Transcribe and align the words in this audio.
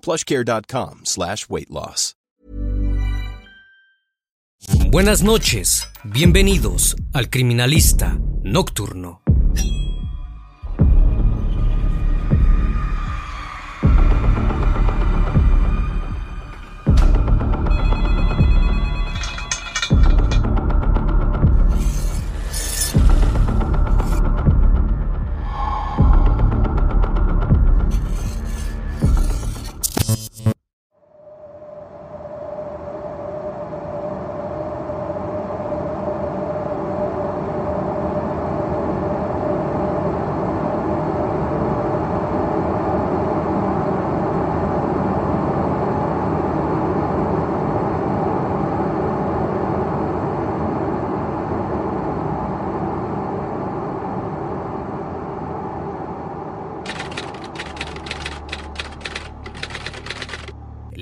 plushcare.com. 0.00 1.04
Buenas 4.90 5.22
noches, 5.22 5.88
bienvenidos 6.02 6.96
al 7.12 7.30
Criminalista 7.30 8.18
Nocturno. 8.42 9.22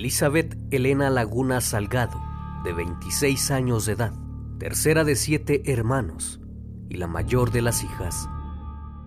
Elizabeth 0.06 0.56
Elena 0.70 1.10
Laguna 1.10 1.60
Salgado, 1.60 2.22
de 2.62 2.72
26 2.72 3.50
años 3.50 3.86
de 3.86 3.94
edad, 3.94 4.12
tercera 4.56 5.02
de 5.02 5.16
siete 5.16 5.72
hermanos 5.72 6.40
y 6.88 6.98
la 6.98 7.08
mayor 7.08 7.50
de 7.50 7.60
las 7.60 7.82
hijas, 7.82 8.28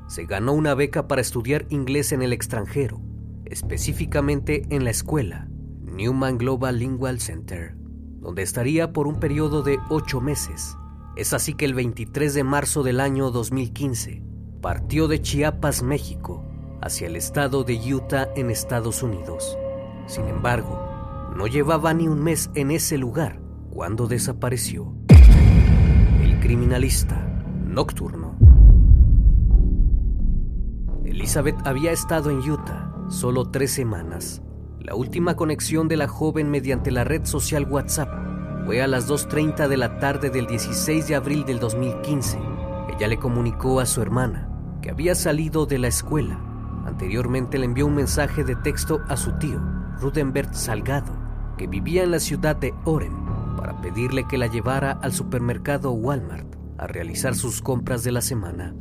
se 0.09 0.25
ganó 0.25 0.51
una 0.51 0.73
beca 0.73 1.07
para 1.07 1.21
estudiar 1.21 1.65
inglés 1.69 2.11
en 2.11 2.21
el 2.21 2.33
extranjero, 2.33 2.99
específicamente 3.45 4.63
en 4.71 4.83
la 4.83 4.89
escuela 4.89 5.47
Newman 5.83 6.37
Global 6.37 6.77
Lingual 6.79 7.21
Center, 7.21 7.77
donde 8.19 8.41
estaría 8.41 8.91
por 8.91 9.07
un 9.07 9.21
periodo 9.21 9.63
de 9.63 9.79
ocho 9.89 10.19
meses. 10.19 10.75
Es 11.15 11.31
así 11.31 11.53
que 11.53 11.63
el 11.63 11.75
23 11.75 12.33
de 12.33 12.43
marzo 12.43 12.83
del 12.83 12.99
año 12.99 13.31
2015 13.31 14.21
partió 14.61 15.07
de 15.07 15.21
Chiapas, 15.21 15.81
México, 15.81 16.43
hacia 16.81 17.07
el 17.07 17.15
estado 17.15 17.63
de 17.63 17.77
Utah 17.93 18.27
en 18.35 18.51
Estados 18.51 19.01
Unidos. 19.01 19.57
Sin 20.07 20.27
embargo, 20.27 20.88
no 21.35 21.47
llevaba 21.47 21.93
ni 21.93 22.07
un 22.07 22.21
mes 22.23 22.49
en 22.55 22.71
ese 22.71 22.97
lugar 22.97 23.39
cuando 23.69 24.07
desapareció. 24.07 24.93
El 26.21 26.39
criminalista 26.39 27.15
nocturno. 27.65 28.37
Elizabeth 31.05 31.55
había 31.65 31.91
estado 31.91 32.29
en 32.29 32.39
Utah 32.39 32.93
solo 33.09 33.49
tres 33.49 33.71
semanas. 33.71 34.41
La 34.79 34.95
última 34.95 35.35
conexión 35.35 35.87
de 35.87 35.97
la 35.97 36.07
joven 36.07 36.49
mediante 36.49 36.91
la 36.91 37.03
red 37.03 37.25
social 37.25 37.67
WhatsApp 37.69 38.09
fue 38.65 38.81
a 38.81 38.87
las 38.87 39.09
2.30 39.09 39.67
de 39.67 39.77
la 39.77 39.99
tarde 39.99 40.29
del 40.29 40.47
16 40.47 41.07
de 41.07 41.15
abril 41.15 41.45
del 41.45 41.59
2015. 41.59 42.39
Ella 42.95 43.07
le 43.07 43.17
comunicó 43.17 43.79
a 43.79 43.85
su 43.85 44.01
hermana 44.01 44.49
que 44.81 44.91
había 44.91 45.15
salido 45.15 45.65
de 45.65 45.79
la 45.79 45.87
escuela. 45.87 46.39
Anteriormente 46.85 47.57
le 47.57 47.65
envió 47.65 47.85
un 47.85 47.95
mensaje 47.95 48.43
de 48.43 48.55
texto 48.55 49.01
a 49.07 49.17
su 49.17 49.33
tío, 49.33 49.61
Rudenberg 49.99 50.55
Salgado, 50.55 51.11
que 51.57 51.67
vivía 51.67 52.03
en 52.03 52.11
la 52.11 52.19
ciudad 52.19 52.55
de 52.55 52.73
Orem, 52.85 53.13
para 53.57 53.81
pedirle 53.81 54.25
que 54.27 54.37
la 54.37 54.47
llevara 54.47 54.91
al 55.01 55.11
supermercado 55.11 55.91
Walmart 55.91 56.55
a 56.77 56.87
realizar 56.87 57.35
sus 57.35 57.61
compras 57.61 58.03
de 58.05 58.13
la 58.13 58.21
semana. 58.21 58.73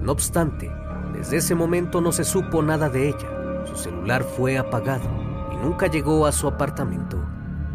No 0.00 0.12
obstante, 0.12 0.70
desde 1.12 1.38
ese 1.38 1.56
momento 1.56 2.00
no 2.00 2.12
se 2.12 2.22
supo 2.22 2.62
nada 2.62 2.88
de 2.88 3.08
ella. 3.08 3.66
Su 3.66 3.76
celular 3.76 4.22
fue 4.22 4.58
apagado 4.58 5.10
y 5.52 5.56
nunca 5.56 5.88
llegó 5.88 6.26
a 6.26 6.32
su 6.32 6.46
apartamento, 6.46 7.20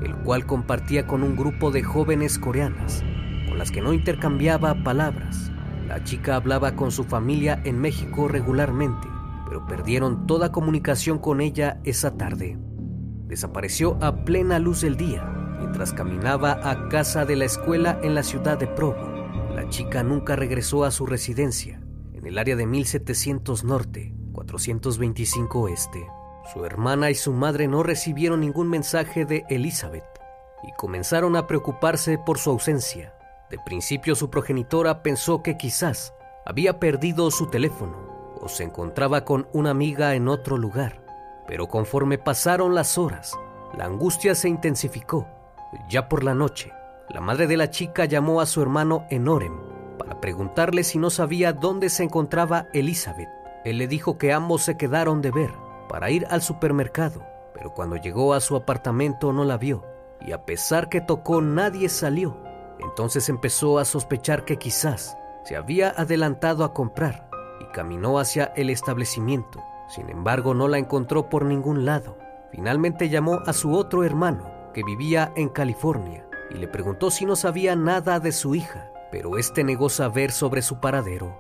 el 0.01 0.15
cual 0.15 0.45
compartía 0.45 1.05
con 1.05 1.21
un 1.21 1.35
grupo 1.35 1.71
de 1.71 1.83
jóvenes 1.83 2.39
coreanas, 2.39 3.03
con 3.49 3.57
las 3.57 3.71
que 3.71 3.81
no 3.81 3.91
intercambiaba 3.91 4.83
palabras. 4.85 5.51
La 5.89 6.03
chica 6.05 6.37
hablaba 6.37 6.77
con 6.77 6.91
su 6.91 7.03
familia 7.03 7.59
en 7.65 7.79
México 7.79 8.29
regularmente, 8.29 9.07
pero 9.45 9.65
perdieron 9.67 10.25
toda 10.25 10.53
comunicación 10.53 11.19
con 11.19 11.41
ella 11.41 11.79
esa 11.83 12.15
tarde 12.15 12.57
desapareció 13.27 13.97
a 14.01 14.23
plena 14.23 14.59
luz 14.59 14.81
del 14.81 14.97
día 14.97 15.23
mientras 15.59 15.93
caminaba 15.93 16.59
a 16.63 16.89
casa 16.89 17.25
de 17.25 17.35
la 17.35 17.45
escuela 17.45 17.99
en 18.03 18.15
la 18.15 18.23
ciudad 18.23 18.57
de 18.57 18.67
Provo. 18.67 19.13
La 19.53 19.67
chica 19.69 20.03
nunca 20.03 20.35
regresó 20.35 20.83
a 20.83 20.91
su 20.91 21.05
residencia 21.05 21.81
en 22.13 22.25
el 22.25 22.37
área 22.37 22.55
de 22.55 22.65
1700 22.65 23.63
Norte, 23.63 24.13
425 24.33 25.59
Oeste. 25.59 26.07
Su 26.53 26.65
hermana 26.65 27.09
y 27.09 27.15
su 27.15 27.33
madre 27.33 27.67
no 27.67 27.81
recibieron 27.83 28.41
ningún 28.41 28.69
mensaje 28.69 29.25
de 29.25 29.45
Elizabeth 29.49 30.03
y 30.63 30.71
comenzaron 30.77 31.35
a 31.35 31.47
preocuparse 31.47 32.17
por 32.17 32.37
su 32.37 32.51
ausencia. 32.51 33.13
De 33.49 33.57
principio 33.65 34.15
su 34.15 34.29
progenitora 34.29 35.01
pensó 35.03 35.41
que 35.41 35.57
quizás 35.57 36.13
había 36.45 36.79
perdido 36.79 37.31
su 37.31 37.47
teléfono 37.47 38.35
o 38.39 38.49
se 38.49 38.63
encontraba 38.63 39.25
con 39.25 39.47
una 39.53 39.71
amiga 39.71 40.15
en 40.15 40.27
otro 40.27 40.57
lugar. 40.57 41.04
Pero 41.47 41.67
conforme 41.67 42.17
pasaron 42.17 42.75
las 42.75 42.97
horas, 42.97 43.37
la 43.77 43.85
angustia 43.85 44.35
se 44.35 44.49
intensificó. 44.49 45.27
Ya 45.89 46.07
por 46.07 46.23
la 46.23 46.33
noche, 46.33 46.71
la 47.09 47.21
madre 47.21 47.47
de 47.47 47.57
la 47.57 47.69
chica 47.69 48.05
llamó 48.05 48.41
a 48.41 48.45
su 48.45 48.61
hermano 48.61 49.05
Enorem 49.09 49.59
para 49.97 50.19
preguntarle 50.19 50.83
si 50.83 50.97
no 50.97 51.09
sabía 51.09 51.53
dónde 51.53 51.89
se 51.89 52.03
encontraba 52.03 52.67
Elizabeth. 52.73 53.29
Él 53.63 53.77
le 53.77 53.87
dijo 53.87 54.17
que 54.17 54.33
ambos 54.33 54.63
se 54.63 54.77
quedaron 54.77 55.21
de 55.21 55.31
ver 55.31 55.51
para 55.89 56.09
ir 56.09 56.25
al 56.29 56.41
supermercado, 56.41 57.25
pero 57.53 57.73
cuando 57.73 57.95
llegó 57.95 58.33
a 58.33 58.39
su 58.39 58.55
apartamento 58.55 59.33
no 59.33 59.45
la 59.45 59.57
vio 59.57 59.83
y 60.21 60.31
a 60.31 60.45
pesar 60.45 60.89
que 60.89 61.01
tocó 61.01 61.41
nadie 61.41 61.89
salió. 61.89 62.37
Entonces 62.79 63.29
empezó 63.29 63.79
a 63.79 63.85
sospechar 63.85 64.45
que 64.45 64.57
quizás 64.57 65.17
se 65.43 65.55
había 65.55 65.89
adelantado 65.89 66.63
a 66.63 66.73
comprar 66.73 67.29
y 67.61 67.65
caminó 67.71 68.19
hacia 68.19 68.45
el 68.55 68.69
establecimiento. 68.69 69.63
Sin 69.87 70.09
embargo, 70.09 70.53
no 70.53 70.67
la 70.67 70.77
encontró 70.77 71.29
por 71.29 71.45
ningún 71.45 71.85
lado. 71.85 72.17
Finalmente 72.51 73.09
llamó 73.09 73.41
a 73.45 73.53
su 73.53 73.73
otro 73.73 74.03
hermano, 74.03 74.51
que 74.73 74.83
vivía 74.83 75.31
en 75.35 75.49
California 75.49 76.25
y 76.49 76.55
le 76.55 76.67
preguntó 76.67 77.11
si 77.11 77.25
no 77.25 77.35
sabía 77.35 77.75
nada 77.75 78.19
de 78.19 78.31
su 78.31 78.55
hija, 78.55 78.91
pero 79.11 79.37
este 79.37 79.63
negó 79.63 79.89
saber 79.89 80.31
sobre 80.31 80.61
su 80.61 80.79
paradero. 80.79 81.39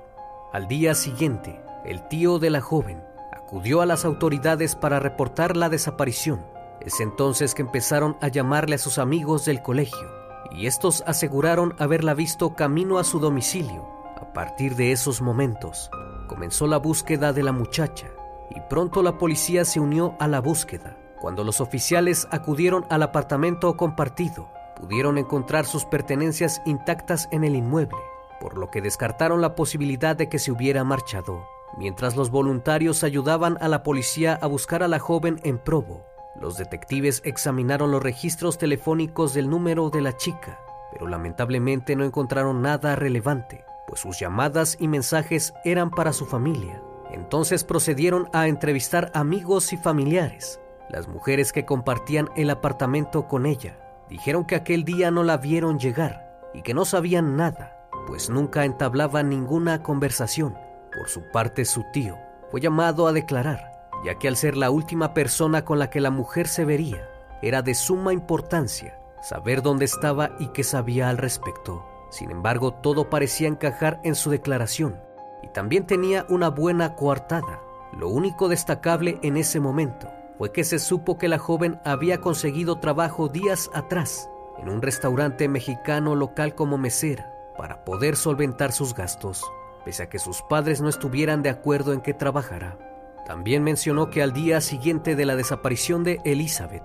Al 0.53 0.67
día 0.67 0.95
siguiente, 0.95 1.61
el 1.83 2.07
tío 2.07 2.39
de 2.39 2.49
la 2.49 2.61
joven 2.61 3.03
acudió 3.33 3.81
a 3.81 3.85
las 3.85 4.05
autoridades 4.05 4.75
para 4.75 4.99
reportar 4.99 5.57
la 5.57 5.69
desaparición. 5.69 6.45
Es 6.79 6.99
entonces 6.99 7.53
que 7.53 7.61
empezaron 7.61 8.17
a 8.21 8.27
llamarle 8.27 8.75
a 8.75 8.79
sus 8.79 8.97
amigos 8.97 9.45
del 9.45 9.61
colegio 9.61 10.07
y 10.51 10.67
estos 10.67 11.03
aseguraron 11.05 11.75
haberla 11.79 12.13
visto 12.13 12.55
camino 12.55 12.99
a 12.99 13.03
su 13.03 13.19
domicilio. 13.19 13.87
A 14.15 14.31
partir 14.33 14.75
de 14.75 14.91
esos 14.91 15.21
momentos, 15.21 15.89
comenzó 16.27 16.67
la 16.67 16.77
búsqueda 16.77 17.33
de 17.33 17.43
la 17.43 17.51
muchacha 17.51 18.07
y 18.49 18.61
pronto 18.69 19.03
la 19.03 19.17
policía 19.17 19.65
se 19.65 19.79
unió 19.79 20.15
a 20.19 20.27
la 20.27 20.41
búsqueda. 20.41 20.97
Cuando 21.19 21.43
los 21.43 21.61
oficiales 21.61 22.27
acudieron 22.31 22.85
al 22.89 23.03
apartamento 23.03 23.75
compartido, 23.77 24.49
pudieron 24.75 25.17
encontrar 25.17 25.65
sus 25.65 25.85
pertenencias 25.85 26.61
intactas 26.65 27.27
en 27.31 27.43
el 27.43 27.55
inmueble, 27.55 27.97
por 28.39 28.57
lo 28.57 28.69
que 28.69 28.81
descartaron 28.81 29.41
la 29.41 29.55
posibilidad 29.55 30.15
de 30.15 30.29
que 30.29 30.39
se 30.39 30.51
hubiera 30.51 30.83
marchado. 30.83 31.45
Mientras 31.77 32.15
los 32.15 32.29
voluntarios 32.29 33.03
ayudaban 33.03 33.57
a 33.61 33.67
la 33.67 33.83
policía 33.83 34.37
a 34.41 34.47
buscar 34.47 34.83
a 34.83 34.87
la 34.87 34.99
joven 34.99 35.39
en 35.43 35.57
Provo, 35.57 36.05
los 36.39 36.57
detectives 36.57 37.21
examinaron 37.23 37.91
los 37.91 38.03
registros 38.03 38.57
telefónicos 38.57 39.33
del 39.33 39.49
número 39.49 39.89
de 39.89 40.01
la 40.01 40.17
chica, 40.17 40.59
pero 40.91 41.07
lamentablemente 41.07 41.95
no 41.95 42.03
encontraron 42.03 42.61
nada 42.61 42.95
relevante, 42.95 43.63
pues 43.87 44.01
sus 44.01 44.19
llamadas 44.19 44.77
y 44.79 44.87
mensajes 44.87 45.53
eran 45.63 45.91
para 45.91 46.11
su 46.11 46.25
familia. 46.25 46.81
Entonces 47.11 47.63
procedieron 47.63 48.29
a 48.33 48.47
entrevistar 48.47 49.11
amigos 49.13 49.73
y 49.73 49.77
familiares. 49.77 50.59
Las 50.89 51.07
mujeres 51.07 51.51
que 51.51 51.65
compartían 51.65 52.29
el 52.35 52.49
apartamento 52.49 53.27
con 53.27 53.45
ella 53.45 53.79
dijeron 54.09 54.45
que 54.45 54.55
aquel 54.55 54.83
día 54.83 55.11
no 55.11 55.23
la 55.23 55.37
vieron 55.37 55.79
llegar 55.79 56.41
y 56.53 56.61
que 56.61 56.73
no 56.73 56.85
sabían 56.85 57.35
nada, 57.35 57.87
pues 58.07 58.29
nunca 58.29 58.65
entablaban 58.65 59.29
ninguna 59.29 59.81
conversación. 59.81 60.57
Por 60.95 61.09
su 61.09 61.21
parte, 61.31 61.65
su 61.65 61.83
tío 61.91 62.17
fue 62.51 62.61
llamado 62.61 63.07
a 63.07 63.13
declarar, 63.13 63.89
ya 64.05 64.15
que 64.15 64.27
al 64.27 64.35
ser 64.35 64.55
la 64.55 64.69
última 64.69 65.13
persona 65.13 65.65
con 65.65 65.79
la 65.79 65.89
que 65.89 66.01
la 66.01 66.11
mujer 66.11 66.47
se 66.47 66.65
vería, 66.65 67.09
era 67.41 67.61
de 67.61 67.75
suma 67.75 68.13
importancia 68.13 68.99
saber 69.21 69.63
dónde 69.63 69.85
estaba 69.85 70.31
y 70.39 70.47
qué 70.49 70.63
sabía 70.63 71.09
al 71.09 71.17
respecto. 71.17 71.83
Sin 72.11 72.29
embargo, 72.29 72.73
todo 72.73 73.09
parecía 73.09 73.47
encajar 73.47 73.99
en 74.03 74.13
su 74.13 74.29
declaración 74.29 75.04
y 75.45 75.49
también 75.49 75.85
tenía 75.85 76.25
una 76.29 76.49
buena 76.49 76.95
coartada. 76.95 77.61
Lo 77.97 78.09
único 78.09 78.49
destacable 78.49 79.19
en 79.21 79.37
ese 79.37 79.59
momento 79.59 80.09
fue 80.37 80.51
que 80.51 80.63
se 80.63 80.79
supo 80.79 81.17
que 81.17 81.27
la 81.27 81.37
joven 81.37 81.79
había 81.85 82.19
conseguido 82.19 82.79
trabajo 82.79 83.29
días 83.29 83.69
atrás 83.73 84.29
en 84.57 84.69
un 84.69 84.81
restaurante 84.81 85.47
mexicano 85.47 86.15
local 86.15 86.55
como 86.55 86.77
mesera 86.77 87.31
para 87.57 87.85
poder 87.85 88.15
solventar 88.15 88.71
sus 88.71 88.93
gastos, 88.93 89.43
pese 89.85 90.03
a 90.03 90.09
que 90.09 90.19
sus 90.19 90.41
padres 90.41 90.81
no 90.81 90.89
estuvieran 90.89 91.41
de 91.41 91.49
acuerdo 91.49 91.93
en 91.93 92.01
que 92.01 92.13
trabajara. 92.13 92.77
También 93.25 93.63
mencionó 93.63 94.09
que 94.09 94.21
al 94.21 94.33
día 94.33 94.59
siguiente 94.61 95.15
de 95.15 95.25
la 95.25 95.35
desaparición 95.35 96.03
de 96.03 96.19
Elizabeth, 96.25 96.83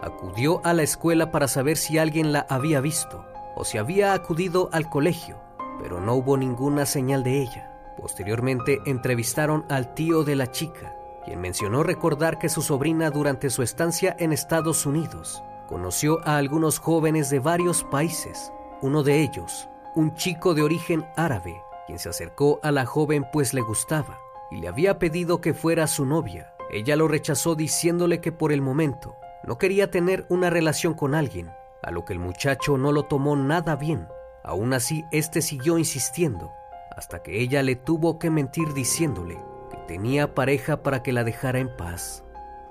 acudió 0.00 0.60
a 0.64 0.74
la 0.74 0.82
escuela 0.82 1.30
para 1.30 1.48
saber 1.48 1.76
si 1.76 1.98
alguien 1.98 2.32
la 2.32 2.46
había 2.48 2.80
visto 2.80 3.24
o 3.54 3.64
si 3.64 3.78
había 3.78 4.14
acudido 4.14 4.68
al 4.72 4.88
colegio, 4.88 5.38
pero 5.80 6.00
no 6.00 6.14
hubo 6.14 6.36
ninguna 6.36 6.86
señal 6.86 7.22
de 7.22 7.42
ella. 7.42 7.71
Posteriormente 7.96 8.80
entrevistaron 8.86 9.64
al 9.68 9.94
tío 9.94 10.24
de 10.24 10.36
la 10.36 10.50
chica, 10.50 10.96
quien 11.24 11.40
mencionó 11.40 11.82
recordar 11.82 12.38
que 12.38 12.48
su 12.48 12.62
sobrina 12.62 13.10
durante 13.10 13.50
su 13.50 13.62
estancia 13.62 14.16
en 14.18 14.32
Estados 14.32 14.86
Unidos 14.86 15.42
conoció 15.68 16.20
a 16.26 16.36
algunos 16.36 16.78
jóvenes 16.78 17.30
de 17.30 17.38
varios 17.38 17.84
países, 17.84 18.52
uno 18.82 19.02
de 19.02 19.22
ellos, 19.22 19.68
un 19.94 20.14
chico 20.14 20.52
de 20.54 20.62
origen 20.62 21.06
árabe, 21.16 21.62
quien 21.86 21.98
se 21.98 22.08
acercó 22.08 22.60
a 22.62 22.70
la 22.70 22.84
joven 22.84 23.24
pues 23.32 23.54
le 23.54 23.62
gustaba 23.62 24.18
y 24.50 24.58
le 24.58 24.68
había 24.68 24.98
pedido 24.98 25.40
que 25.40 25.54
fuera 25.54 25.86
su 25.86 26.04
novia. 26.04 26.54
Ella 26.70 26.96
lo 26.96 27.08
rechazó 27.08 27.54
diciéndole 27.54 28.20
que 28.20 28.32
por 28.32 28.52
el 28.52 28.60
momento 28.60 29.16
no 29.44 29.58
quería 29.58 29.90
tener 29.90 30.26
una 30.28 30.50
relación 30.50 30.94
con 30.94 31.14
alguien, 31.14 31.50
a 31.82 31.90
lo 31.90 32.04
que 32.04 32.12
el 32.12 32.18
muchacho 32.18 32.76
no 32.76 32.92
lo 32.92 33.04
tomó 33.04 33.34
nada 33.36 33.76
bien. 33.76 34.08
Aún 34.44 34.72
así, 34.74 35.04
este 35.10 35.40
siguió 35.40 35.78
insistiendo, 35.78 36.52
hasta 36.96 37.22
que 37.22 37.40
ella 37.40 37.62
le 37.62 37.76
tuvo 37.76 38.18
que 38.18 38.30
mentir 38.30 38.72
diciéndole 38.74 39.38
que 39.70 39.76
tenía 39.86 40.34
pareja 40.34 40.82
para 40.82 41.02
que 41.02 41.12
la 41.12 41.24
dejara 41.24 41.58
en 41.58 41.74
paz. 41.76 42.24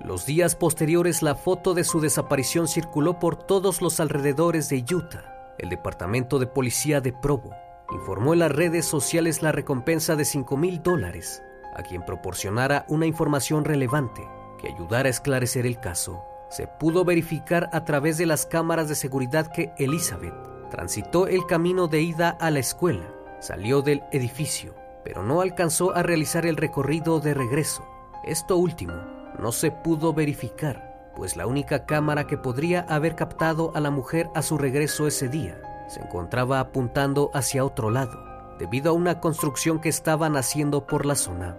Los 0.03 0.25
días 0.25 0.55
posteriores 0.55 1.21
la 1.21 1.35
foto 1.35 1.73
de 1.73 1.83
su 1.83 1.99
desaparición 1.99 2.67
circuló 2.67 3.19
por 3.19 3.35
todos 3.35 3.81
los 3.81 3.99
alrededores 3.99 4.69
de 4.69 4.83
Utah. 4.93 5.53
El 5.59 5.69
departamento 5.69 6.39
de 6.39 6.47
policía 6.47 7.01
de 7.01 7.13
Provo 7.13 7.51
informó 7.91 8.33
en 8.33 8.39
las 8.39 8.51
redes 8.51 8.85
sociales 8.85 9.41
la 9.41 9.51
recompensa 9.51 10.15
de 10.15 10.25
5 10.25 10.57
mil 10.57 10.81
dólares 10.81 11.43
a 11.75 11.83
quien 11.83 12.03
proporcionara 12.03 12.85
una 12.89 13.05
información 13.05 13.63
relevante 13.63 14.27
que 14.59 14.69
ayudara 14.69 15.07
a 15.07 15.11
esclarecer 15.11 15.65
el 15.65 15.79
caso 15.79 16.23
se 16.51 16.67
pudo 16.67 17.05
verificar 17.05 17.69
a 17.71 17.85
través 17.85 18.17
de 18.17 18.25
las 18.25 18.45
cámaras 18.45 18.89
de 18.89 18.95
seguridad 18.95 19.47
que 19.47 19.71
Elizabeth 19.77 20.35
transitó 20.69 21.27
el 21.27 21.45
camino 21.45 21.87
de 21.87 22.01
ida 22.01 22.29
a 22.29 22.51
la 22.51 22.59
escuela, 22.59 23.07
salió 23.41 23.81
del 23.81 24.03
edificio, 24.11 24.75
pero 25.03 25.23
no 25.23 25.41
alcanzó 25.41 25.95
a 25.95 26.03
realizar 26.03 26.45
el 26.45 26.55
recorrido 26.55 27.19
de 27.19 27.33
regreso. 27.33 27.83
Esto 28.23 28.55
último 28.55 28.93
no 29.39 29.51
se 29.51 29.71
pudo 29.71 30.13
verificar, 30.13 31.11
pues 31.15 31.35
la 31.35 31.47
única 31.47 31.85
cámara 31.85 32.27
que 32.27 32.37
podría 32.37 32.81
haber 32.87 33.15
captado 33.15 33.71
a 33.75 33.79
la 33.79 33.91
mujer 33.91 34.29
a 34.35 34.41
su 34.41 34.57
regreso 34.57 35.07
ese 35.07 35.27
día 35.27 35.59
se 35.87 35.99
encontraba 35.99 36.61
apuntando 36.61 37.31
hacia 37.33 37.65
otro 37.65 37.89
lado, 37.89 38.23
debido 38.57 38.91
a 38.91 38.93
una 38.93 39.19
construcción 39.19 39.81
que 39.81 39.89
estaban 39.89 40.37
haciendo 40.37 40.87
por 40.87 41.05
la 41.05 41.15
zona. 41.15 41.57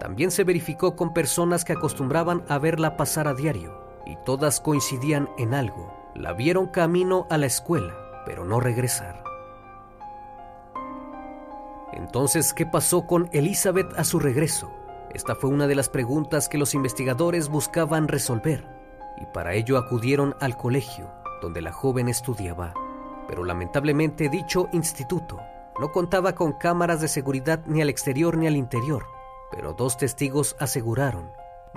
También 0.00 0.32
se 0.32 0.42
verificó 0.42 0.96
con 0.96 1.14
personas 1.14 1.64
que 1.64 1.74
acostumbraban 1.74 2.42
a 2.48 2.58
verla 2.58 2.96
pasar 2.96 3.28
a 3.28 3.34
diario, 3.34 3.80
y 4.04 4.16
todas 4.24 4.60
coincidían 4.60 5.28
en 5.38 5.54
algo. 5.54 5.94
La 6.16 6.32
vieron 6.32 6.66
camino 6.66 7.26
a 7.30 7.38
la 7.38 7.46
escuela, 7.46 7.94
pero 8.26 8.44
no 8.44 8.58
regresar. 8.58 9.27
Entonces, 11.92 12.52
¿qué 12.52 12.66
pasó 12.66 13.06
con 13.06 13.28
Elizabeth 13.32 13.92
a 13.96 14.04
su 14.04 14.18
regreso? 14.18 14.70
Esta 15.14 15.34
fue 15.34 15.50
una 15.50 15.66
de 15.66 15.74
las 15.74 15.88
preguntas 15.88 16.48
que 16.48 16.58
los 16.58 16.74
investigadores 16.74 17.48
buscaban 17.48 18.08
resolver, 18.08 18.66
y 19.20 19.26
para 19.26 19.54
ello 19.54 19.78
acudieron 19.78 20.34
al 20.40 20.56
colegio 20.56 21.10
donde 21.40 21.62
la 21.62 21.72
joven 21.72 22.08
estudiaba. 22.08 22.74
Pero 23.26 23.44
lamentablemente 23.44 24.28
dicho 24.28 24.68
instituto 24.72 25.40
no 25.80 25.92
contaba 25.92 26.34
con 26.34 26.52
cámaras 26.52 27.00
de 27.00 27.08
seguridad 27.08 27.60
ni 27.66 27.80
al 27.80 27.88
exterior 27.88 28.36
ni 28.36 28.46
al 28.46 28.56
interior, 28.56 29.06
pero 29.50 29.74
dos 29.74 29.96
testigos 29.96 30.56
aseguraron 30.58 31.30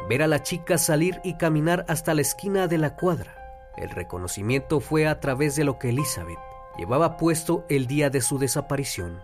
ver 0.09 0.23
a 0.23 0.27
la 0.27 0.41
chica 0.41 0.77
salir 0.77 1.21
y 1.23 1.35
caminar 1.35 1.85
hasta 1.87 2.13
la 2.13 2.21
esquina 2.21 2.67
de 2.67 2.77
la 2.77 2.95
cuadra. 2.95 3.35
El 3.77 3.89
reconocimiento 3.89 4.79
fue 4.79 5.07
a 5.07 5.19
través 5.19 5.55
de 5.55 5.63
lo 5.63 5.79
que 5.79 5.89
Elizabeth 5.89 6.39
llevaba 6.77 7.17
puesto 7.17 7.65
el 7.69 7.87
día 7.87 8.09
de 8.09 8.21
su 8.21 8.39
desaparición. 8.39 9.23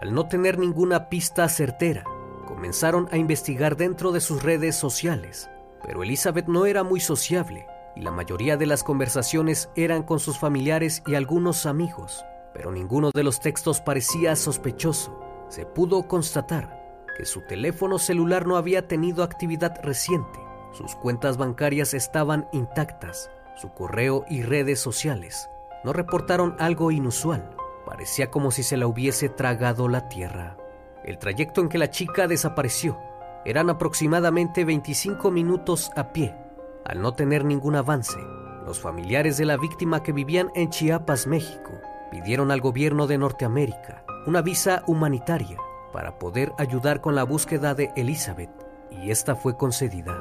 Al 0.00 0.14
no 0.14 0.26
tener 0.26 0.58
ninguna 0.58 1.08
pista 1.08 1.48
certera, 1.48 2.04
comenzaron 2.46 3.08
a 3.10 3.16
investigar 3.16 3.76
dentro 3.76 4.12
de 4.12 4.20
sus 4.20 4.42
redes 4.42 4.76
sociales, 4.76 5.50
pero 5.84 6.02
Elizabeth 6.02 6.46
no 6.46 6.66
era 6.66 6.82
muy 6.84 7.00
sociable 7.00 7.66
y 7.96 8.02
la 8.02 8.10
mayoría 8.10 8.56
de 8.56 8.66
las 8.66 8.84
conversaciones 8.84 9.70
eran 9.74 10.02
con 10.02 10.20
sus 10.20 10.38
familiares 10.38 11.02
y 11.06 11.14
algunos 11.14 11.66
amigos, 11.66 12.24
pero 12.54 12.70
ninguno 12.70 13.10
de 13.12 13.24
los 13.24 13.40
textos 13.40 13.80
parecía 13.80 14.36
sospechoso. 14.36 15.18
Se 15.48 15.66
pudo 15.66 16.06
constatar 16.06 17.04
que 17.16 17.24
su 17.24 17.40
teléfono 17.40 17.98
celular 17.98 18.46
no 18.46 18.56
había 18.56 18.86
tenido 18.86 19.24
actividad 19.24 19.80
reciente, 19.82 20.38
sus 20.72 20.94
cuentas 20.94 21.36
bancarias 21.36 21.92
estaban 21.92 22.48
intactas, 22.52 23.30
su 23.56 23.72
correo 23.72 24.24
y 24.28 24.42
redes 24.42 24.78
sociales 24.78 25.48
no 25.84 25.92
reportaron 25.92 26.56
algo 26.58 26.90
inusual, 26.90 27.50
parecía 27.88 28.30
como 28.30 28.50
si 28.50 28.62
se 28.62 28.76
la 28.76 28.86
hubiese 28.86 29.30
tragado 29.30 29.88
la 29.88 30.10
tierra. 30.10 30.58
El 31.04 31.16
trayecto 31.16 31.62
en 31.62 31.70
que 31.70 31.78
la 31.78 31.90
chica 31.90 32.28
desapareció 32.28 32.98
eran 33.46 33.70
aproximadamente 33.70 34.66
25 34.66 35.30
minutos 35.30 35.90
a 35.96 36.12
pie. 36.12 36.36
Al 36.84 37.00
no 37.00 37.14
tener 37.14 37.46
ningún 37.46 37.76
avance, 37.76 38.18
los 38.66 38.78
familiares 38.78 39.38
de 39.38 39.46
la 39.46 39.56
víctima 39.56 40.02
que 40.02 40.12
vivían 40.12 40.50
en 40.54 40.68
Chiapas, 40.68 41.26
México, 41.26 41.70
pidieron 42.10 42.50
al 42.50 42.60
gobierno 42.60 43.06
de 43.06 43.16
Norteamérica 43.16 44.04
una 44.26 44.42
visa 44.42 44.82
humanitaria 44.86 45.56
para 45.90 46.18
poder 46.18 46.52
ayudar 46.58 47.00
con 47.00 47.14
la 47.14 47.24
búsqueda 47.24 47.74
de 47.74 47.90
Elizabeth, 47.96 48.50
y 48.90 49.10
esta 49.10 49.34
fue 49.34 49.56
concedida. 49.56 50.12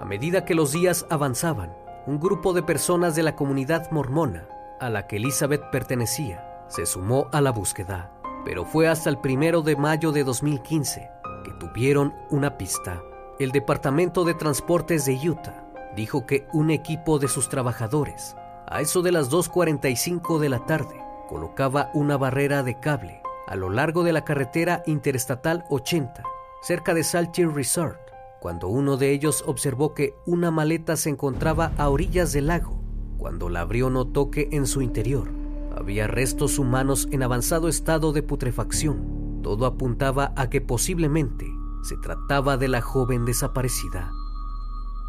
A 0.00 0.06
medida 0.06 0.46
que 0.46 0.54
los 0.54 0.72
días 0.72 1.04
avanzaban, 1.10 1.76
un 2.06 2.18
grupo 2.18 2.54
de 2.54 2.62
personas 2.62 3.14
de 3.14 3.22
la 3.22 3.36
comunidad 3.36 3.90
mormona 3.90 4.48
a 4.80 4.88
la 4.88 5.06
que 5.06 5.16
Elizabeth 5.16 5.68
pertenecía 5.70 6.53
se 6.68 6.86
sumó 6.86 7.28
a 7.32 7.40
la 7.40 7.50
búsqueda, 7.50 8.12
pero 8.44 8.64
fue 8.64 8.88
hasta 8.88 9.10
el 9.10 9.18
primero 9.18 9.62
de 9.62 9.76
mayo 9.76 10.12
de 10.12 10.24
2015 10.24 11.10
que 11.44 11.52
tuvieron 11.52 12.14
una 12.30 12.56
pista. 12.56 13.02
El 13.38 13.52
Departamento 13.52 14.24
de 14.24 14.34
Transportes 14.34 15.04
de 15.06 15.14
Utah 15.28 15.66
dijo 15.96 16.26
que 16.26 16.46
un 16.52 16.70
equipo 16.70 17.18
de 17.18 17.28
sus 17.28 17.48
trabajadores 17.48 18.36
A 18.66 18.80
eso 18.80 19.02
de 19.02 19.12
las 19.12 19.30
2.45 19.30 20.38
de 20.38 20.48
la 20.48 20.64
tarde, 20.64 21.00
colocaba 21.28 21.90
una 21.94 22.16
barrera 22.16 22.62
de 22.62 22.80
cable 22.80 23.20
a 23.46 23.56
lo 23.56 23.68
largo 23.68 24.04
de 24.04 24.12
la 24.12 24.24
carretera 24.24 24.82
interestatal 24.86 25.64
80, 25.68 26.22
cerca 26.62 26.94
de 26.94 27.04
Salty 27.04 27.44
Resort, 27.44 27.98
cuando 28.40 28.68
uno 28.68 28.96
de 28.96 29.10
ellos 29.10 29.44
observó 29.46 29.92
que 29.92 30.14
una 30.24 30.50
maleta 30.50 30.96
se 30.96 31.10
encontraba 31.10 31.72
a 31.76 31.90
orillas 31.90 32.32
del 32.32 32.46
lago. 32.46 32.80
Cuando 33.18 33.50
la 33.50 33.60
abrió 33.60 33.90
notó 33.90 34.30
que 34.30 34.48
en 34.52 34.66
su 34.66 34.80
interior 34.80 35.43
había 35.76 36.06
restos 36.06 36.58
humanos 36.58 37.08
en 37.10 37.22
avanzado 37.22 37.68
estado 37.68 38.12
de 38.12 38.22
putrefacción. 38.22 39.40
Todo 39.42 39.66
apuntaba 39.66 40.32
a 40.36 40.48
que 40.48 40.60
posiblemente 40.60 41.46
se 41.82 41.96
trataba 41.96 42.56
de 42.56 42.68
la 42.68 42.80
joven 42.80 43.24
desaparecida. 43.24 44.10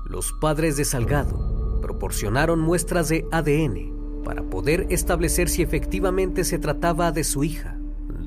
Los 0.05 0.34
padres 0.34 0.77
de 0.77 0.86
Salgado 0.86 1.79
proporcionaron 1.81 2.60
muestras 2.60 3.10
de 3.10 3.27
ADN 3.31 4.24
para 4.24 4.43
poder 4.43 4.88
establecer 4.89 5.50
si 5.50 5.62
efectivamente 5.62 6.43
se 6.43 6.60
trataba 6.60 7.12
de 7.12 7.24
su 7.24 7.43
hija. 7.43 7.77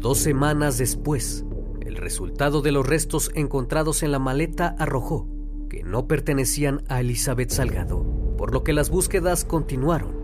Dos 0.01 0.19
semanas 0.19 0.79
después, 0.79 1.45
el 1.81 1.97
resultado 1.97 2.63
de 2.63 2.73
los 2.73 2.87
restos 2.87 3.31
encontrados 3.35 4.03
en 4.03 4.13
la 4.13 4.19
maleta 4.19 4.77
arrojó 4.79 5.29
que 5.69 5.83
no 5.83 6.07
pertenecían 6.07 6.83
a 6.89 7.01
Elizabeth 7.01 7.51
Salgado, 7.51 8.05
por 8.39 8.53
lo 8.53 8.65
que 8.65 8.73
las 8.73 8.91
búsquedas 8.91 9.45
continuaron. 9.45 10.18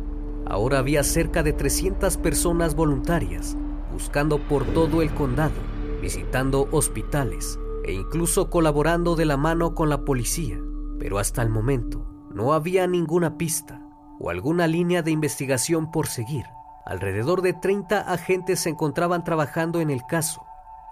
Ahora 0.46 0.78
había 0.78 1.02
cerca 1.02 1.42
de 1.42 1.52
300 1.52 2.16
personas 2.18 2.74
voluntarias 2.74 3.56
buscando 3.92 4.38
por 4.38 4.64
todo 4.66 5.02
el 5.02 5.14
condado, 5.14 5.54
visitando 6.02 6.68
hospitales 6.72 7.58
e 7.84 7.92
incluso 7.92 8.50
colaborando 8.50 9.14
de 9.14 9.24
la 9.24 9.36
mano 9.36 9.74
con 9.74 9.88
la 9.88 10.04
policía, 10.04 10.58
pero 10.98 11.18
hasta 11.18 11.42
el 11.42 11.48
momento 11.48 12.04
no 12.32 12.52
había 12.52 12.86
ninguna 12.86 13.38
pista 13.38 13.80
o 14.18 14.30
alguna 14.30 14.66
línea 14.66 15.02
de 15.02 15.12
investigación 15.12 15.90
por 15.90 16.08
seguir. 16.08 16.44
Alrededor 16.84 17.40
de 17.40 17.52
30 17.52 18.00
agentes 18.00 18.60
se 18.60 18.70
encontraban 18.70 19.24
trabajando 19.24 19.80
en 19.80 19.90
el 19.90 20.04
caso 20.06 20.44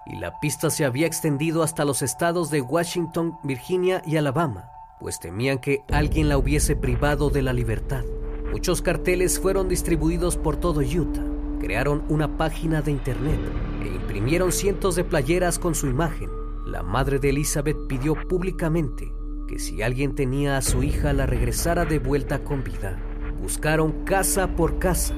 y 0.07 0.17
la 0.17 0.41
pista 0.41 0.71
se 0.71 0.85
había 0.85 1.07
extendido 1.07 1.63
hasta 1.63 1.85
los 1.85 2.03
estados 2.03 2.51
de 2.51 2.61
Washington, 2.61 3.39
Virginia 3.43 4.03
y 4.07 4.17
Alabama, 4.17 4.71
pues 5.01 5.19
temían 5.19 5.59
que 5.59 5.85
alguien 5.91 6.29
la 6.29 6.39
hubiese 6.39 6.77
privado 6.77 7.31
de 7.31 7.43
la 7.43 7.53
libertad. 7.53 8.05
Muchos 8.53 8.83
carteles 8.83 9.41
fueron 9.41 9.69
distribuidos 9.69 10.37
por 10.37 10.57
todo 10.57 10.81
Utah, 10.81 11.25
crearon 11.59 12.05
una 12.09 12.37
página 12.37 12.83
de 12.83 12.93
internet 12.93 13.41
e 13.83 13.89
imprimieron 13.89 14.53
cientos 14.53 14.95
de 14.95 15.05
playeras 15.05 15.59
con 15.59 15.75
su 15.75 15.87
imagen. 15.87 16.31
La 16.67 16.83
madre 16.83 17.19
de 17.19 17.31
Elizabeth 17.31 17.89
pidió 17.89 18.15
públicamente 18.15 19.11
que 19.49 19.59
si 19.59 19.83
alguien 19.83 20.15
tenía 20.15 20.59
a 20.59 20.63
su 20.63 20.83
hija 20.83 21.13
la 21.15 21.27
regresara 21.27 21.87
de 21.87 21.99
vuelta 21.99 22.45
con 22.45 22.63
vida. 22.63 23.03
Buscaron 23.41 24.05
casa 24.05 24.55
por 24.55 24.79
casa 24.79 25.15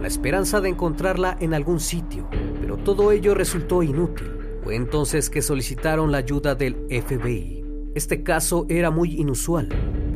la 0.00 0.08
esperanza 0.08 0.60
de 0.60 0.70
encontrarla 0.70 1.36
en 1.40 1.52
algún 1.52 1.78
sitio, 1.78 2.26
pero 2.60 2.78
todo 2.78 3.12
ello 3.12 3.34
resultó 3.34 3.82
inútil. 3.82 4.32
Fue 4.62 4.74
entonces 4.74 5.28
que 5.28 5.42
solicitaron 5.42 6.10
la 6.10 6.18
ayuda 6.18 6.54
del 6.54 6.76
FBI. 6.88 7.64
Este 7.94 8.22
caso 8.22 8.66
era 8.68 8.90
muy 8.90 9.20
inusual, 9.20 9.68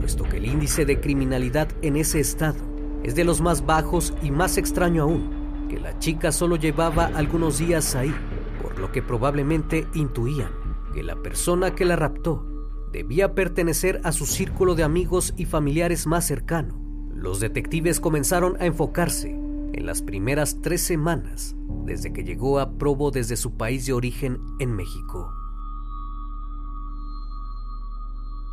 puesto 0.04 0.24
que 0.24 0.36
el 0.36 0.44
índice 0.44 0.84
de 0.84 1.00
criminalidad 1.00 1.66
en 1.80 1.96
ese 1.96 2.20
estado 2.20 2.58
es 3.04 3.14
de 3.14 3.24
los 3.24 3.40
más 3.40 3.64
bajos 3.64 4.12
y 4.20 4.30
más 4.30 4.58
extraño 4.58 5.04
aún, 5.04 5.66
que 5.70 5.80
la 5.80 5.98
chica 5.98 6.30
solo 6.30 6.56
llevaba 6.56 7.06
algunos 7.06 7.56
días 7.56 7.94
ahí, 7.94 8.14
por 8.60 8.78
lo 8.78 8.92
que 8.92 9.00
probablemente 9.00 9.86
intuían 9.94 10.50
que 10.92 11.02
la 11.02 11.16
persona 11.16 11.74
que 11.74 11.86
la 11.86 11.96
raptó 11.96 12.46
debía 12.92 13.34
pertenecer 13.34 14.02
a 14.04 14.12
su 14.12 14.26
círculo 14.26 14.74
de 14.74 14.82
amigos 14.82 15.32
y 15.38 15.46
familiares 15.46 16.06
más 16.06 16.26
cercano. 16.26 16.78
Los 17.14 17.40
detectives 17.40 17.98
comenzaron 17.98 18.58
a 18.60 18.66
enfocarse 18.66 19.30
en 19.30 19.86
las 19.86 20.02
primeras 20.02 20.60
tres 20.60 20.82
semanas 20.82 21.56
desde 21.86 22.12
que 22.12 22.24
llegó 22.24 22.60
a 22.60 22.76
Provo 22.76 23.10
desde 23.10 23.36
su 23.36 23.56
país 23.56 23.86
de 23.86 23.94
origen 23.94 24.38
en 24.58 24.76
México. 24.76 25.32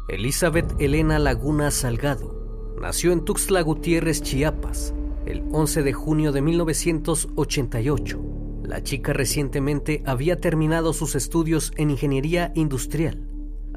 Elizabeth 0.08 0.74
Elena 0.80 1.20
Laguna 1.20 1.70
Salgado 1.70 2.76
nació 2.82 3.12
en 3.12 3.24
Tuxtla 3.24 3.62
Gutiérrez, 3.62 4.24
Chiapas, 4.24 4.96
el 5.28 5.44
11 5.52 5.84
de 5.84 5.94
junio 5.94 6.32
de 6.32 6.42
1988. 6.42 8.20
La 8.64 8.82
chica 8.82 9.14
recientemente 9.14 10.02
había 10.06 10.42
terminado 10.42 10.94
sus 10.94 11.14
estudios 11.16 11.72
en 11.78 11.92
ingeniería 11.92 12.52
industrial. 12.56 13.28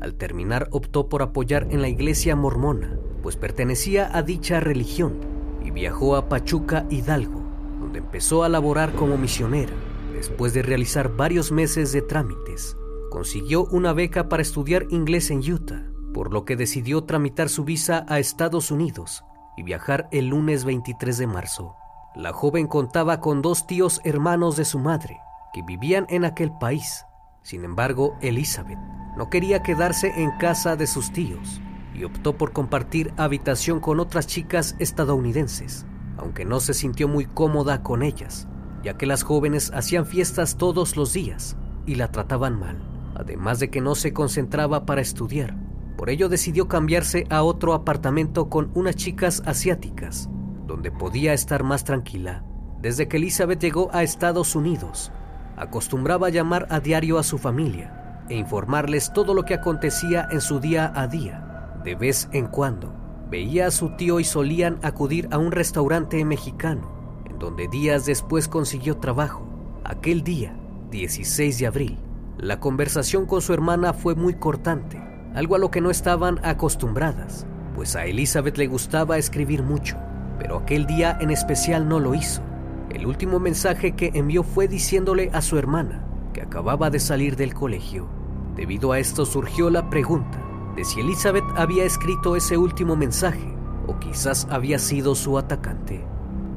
Al 0.00 0.14
terminar 0.14 0.68
optó 0.72 1.08
por 1.10 1.20
apoyar 1.22 1.68
en 1.70 1.82
la 1.82 1.88
iglesia 1.88 2.34
mormona, 2.34 2.98
pues 3.22 3.36
pertenecía 3.36 4.10
a 4.16 4.22
dicha 4.22 4.60
religión 4.60 5.18
y 5.62 5.70
viajó 5.70 6.16
a 6.16 6.28
Pachuca, 6.28 6.86
Hidalgo, 6.90 7.42
donde 7.80 7.98
empezó 7.98 8.44
a 8.44 8.48
laborar 8.48 8.94
como 8.94 9.18
misionera. 9.18 9.74
Después 10.14 10.54
de 10.54 10.62
realizar 10.62 11.14
varios 11.14 11.52
meses 11.52 11.92
de 11.92 12.00
trámites, 12.00 12.78
consiguió 13.10 13.66
una 13.66 13.92
beca 13.92 14.28
para 14.28 14.42
estudiar 14.42 14.86
inglés 14.90 15.30
en 15.30 15.40
Utah, 15.52 15.93
por 16.14 16.32
lo 16.32 16.44
que 16.46 16.56
decidió 16.56 17.04
tramitar 17.04 17.50
su 17.50 17.64
visa 17.64 18.06
a 18.08 18.20
Estados 18.20 18.70
Unidos 18.70 19.24
y 19.56 19.64
viajar 19.64 20.08
el 20.12 20.28
lunes 20.28 20.64
23 20.64 21.18
de 21.18 21.26
marzo. 21.26 21.76
La 22.14 22.32
joven 22.32 22.68
contaba 22.68 23.20
con 23.20 23.42
dos 23.42 23.66
tíos 23.66 24.00
hermanos 24.04 24.56
de 24.56 24.64
su 24.64 24.78
madre, 24.78 25.18
que 25.52 25.62
vivían 25.62 26.06
en 26.08 26.24
aquel 26.24 26.52
país. 26.52 27.04
Sin 27.42 27.64
embargo, 27.64 28.16
Elizabeth 28.22 28.78
no 29.16 29.28
quería 29.28 29.62
quedarse 29.62 30.12
en 30.22 30.30
casa 30.38 30.76
de 30.76 30.86
sus 30.86 31.12
tíos 31.12 31.60
y 31.92 32.04
optó 32.04 32.38
por 32.38 32.52
compartir 32.52 33.12
habitación 33.16 33.80
con 33.80 33.98
otras 33.98 34.28
chicas 34.28 34.76
estadounidenses, 34.78 35.84
aunque 36.16 36.44
no 36.44 36.60
se 36.60 36.74
sintió 36.74 37.08
muy 37.08 37.26
cómoda 37.26 37.82
con 37.82 38.04
ellas, 38.04 38.46
ya 38.84 38.96
que 38.96 39.06
las 39.06 39.24
jóvenes 39.24 39.72
hacían 39.74 40.06
fiestas 40.06 40.56
todos 40.56 40.96
los 40.96 41.12
días 41.12 41.56
y 41.86 41.96
la 41.96 42.12
trataban 42.12 42.58
mal, 42.58 42.80
además 43.16 43.58
de 43.58 43.68
que 43.70 43.80
no 43.80 43.96
se 43.96 44.12
concentraba 44.12 44.86
para 44.86 45.00
estudiar. 45.00 45.63
Por 45.96 46.10
ello 46.10 46.28
decidió 46.28 46.68
cambiarse 46.68 47.26
a 47.30 47.42
otro 47.42 47.72
apartamento 47.72 48.48
con 48.48 48.70
unas 48.74 48.96
chicas 48.96 49.42
asiáticas, 49.46 50.28
donde 50.66 50.90
podía 50.90 51.32
estar 51.32 51.62
más 51.62 51.84
tranquila. 51.84 52.44
Desde 52.80 53.08
que 53.08 53.16
Elizabeth 53.16 53.60
llegó 53.60 53.90
a 53.92 54.02
Estados 54.02 54.54
Unidos, 54.56 55.12
acostumbraba 55.56 56.28
llamar 56.28 56.66
a 56.70 56.80
diario 56.80 57.18
a 57.18 57.22
su 57.22 57.38
familia 57.38 58.24
e 58.28 58.36
informarles 58.36 59.12
todo 59.12 59.34
lo 59.34 59.44
que 59.44 59.54
acontecía 59.54 60.26
en 60.30 60.40
su 60.40 60.60
día 60.60 60.92
a 60.94 61.06
día 61.06 61.44
de 61.84 61.94
vez 61.94 62.28
en 62.32 62.46
cuando 62.46 62.92
veía 63.30 63.66
a 63.66 63.70
su 63.70 63.90
tío 63.90 64.18
y 64.18 64.24
solían 64.24 64.78
acudir 64.82 65.28
a 65.30 65.38
un 65.38 65.52
restaurante 65.52 66.24
mexicano, 66.24 67.22
en 67.26 67.38
donde 67.38 67.68
días 67.68 68.06
después 68.06 68.48
consiguió 68.48 68.96
trabajo. 68.96 69.46
Aquel 69.84 70.22
día, 70.24 70.56
16 70.90 71.58
de 71.58 71.66
abril, 71.66 71.98
la 72.38 72.58
conversación 72.58 73.26
con 73.26 73.42
su 73.42 73.52
hermana 73.52 73.92
fue 73.92 74.14
muy 74.14 74.34
cortante, 74.34 75.02
algo 75.34 75.56
a 75.56 75.58
lo 75.58 75.70
que 75.70 75.80
no 75.80 75.90
estaban 75.90 76.40
acostumbradas, 76.44 77.46
pues 77.74 77.96
a 77.96 78.06
Elizabeth 78.06 78.56
le 78.56 78.68
gustaba 78.68 79.18
escribir 79.18 79.62
mucho, 79.62 79.96
pero 80.38 80.58
aquel 80.58 80.86
día 80.86 81.18
en 81.20 81.30
especial 81.30 81.88
no 81.88 82.00
lo 82.00 82.14
hizo. 82.14 82.42
El 82.90 83.06
último 83.06 83.40
mensaje 83.40 83.92
que 83.92 84.12
envió 84.14 84.44
fue 84.44 84.68
diciéndole 84.68 85.30
a 85.32 85.42
su 85.42 85.58
hermana 85.58 86.04
que 86.32 86.42
acababa 86.42 86.90
de 86.90 87.00
salir 87.00 87.36
del 87.36 87.54
colegio. 87.54 88.08
Debido 88.56 88.92
a 88.92 88.98
esto 88.98 89.26
surgió 89.26 89.70
la 89.70 89.90
pregunta, 89.90 90.38
de 90.76 90.84
si 90.84 91.00
Elizabeth 91.00 91.44
había 91.56 91.84
escrito 91.84 92.36
ese 92.36 92.56
último 92.56 92.96
mensaje 92.96 93.54
o 93.86 93.98
quizás 93.98 94.46
había 94.50 94.78
sido 94.78 95.14
su 95.14 95.38
atacante. 95.38 96.04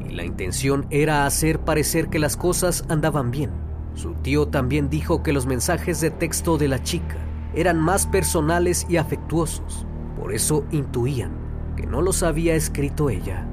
Y 0.07 0.13
la 0.13 0.23
intención 0.23 0.85
era 0.89 1.25
hacer 1.25 1.59
parecer 1.59 2.09
que 2.09 2.19
las 2.19 2.37
cosas 2.37 2.85
andaban 2.89 3.31
bien. 3.31 3.51
Su 3.93 4.13
tío 4.13 4.47
también 4.47 4.89
dijo 4.89 5.23
que 5.23 5.33
los 5.33 5.45
mensajes 5.45 6.01
de 6.01 6.11
texto 6.11 6.57
de 6.57 6.67
la 6.67 6.81
chica 6.83 7.17
eran 7.57 7.79
más 7.79 8.05
personales 8.05 8.85
y 8.87 8.97
afectuosos, 8.97 9.85
por 10.19 10.33
eso 10.33 10.63
intuían 10.71 11.31
que 11.75 11.87
no 11.87 12.01
los 12.01 12.21
había 12.23 12.55
escrito 12.55 13.09
ella. 13.09 13.47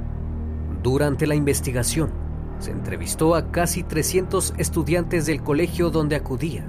Durante 0.83 1.27
la 1.27 1.35
investigación, 1.35 2.11
se 2.59 2.71
entrevistó 2.71 3.35
a 3.35 3.51
casi 3.51 3.83
300 3.83 4.55
estudiantes 4.59 5.27
del 5.27 5.43
colegio 5.43 5.91
donde 5.91 6.17
acudía, 6.17 6.67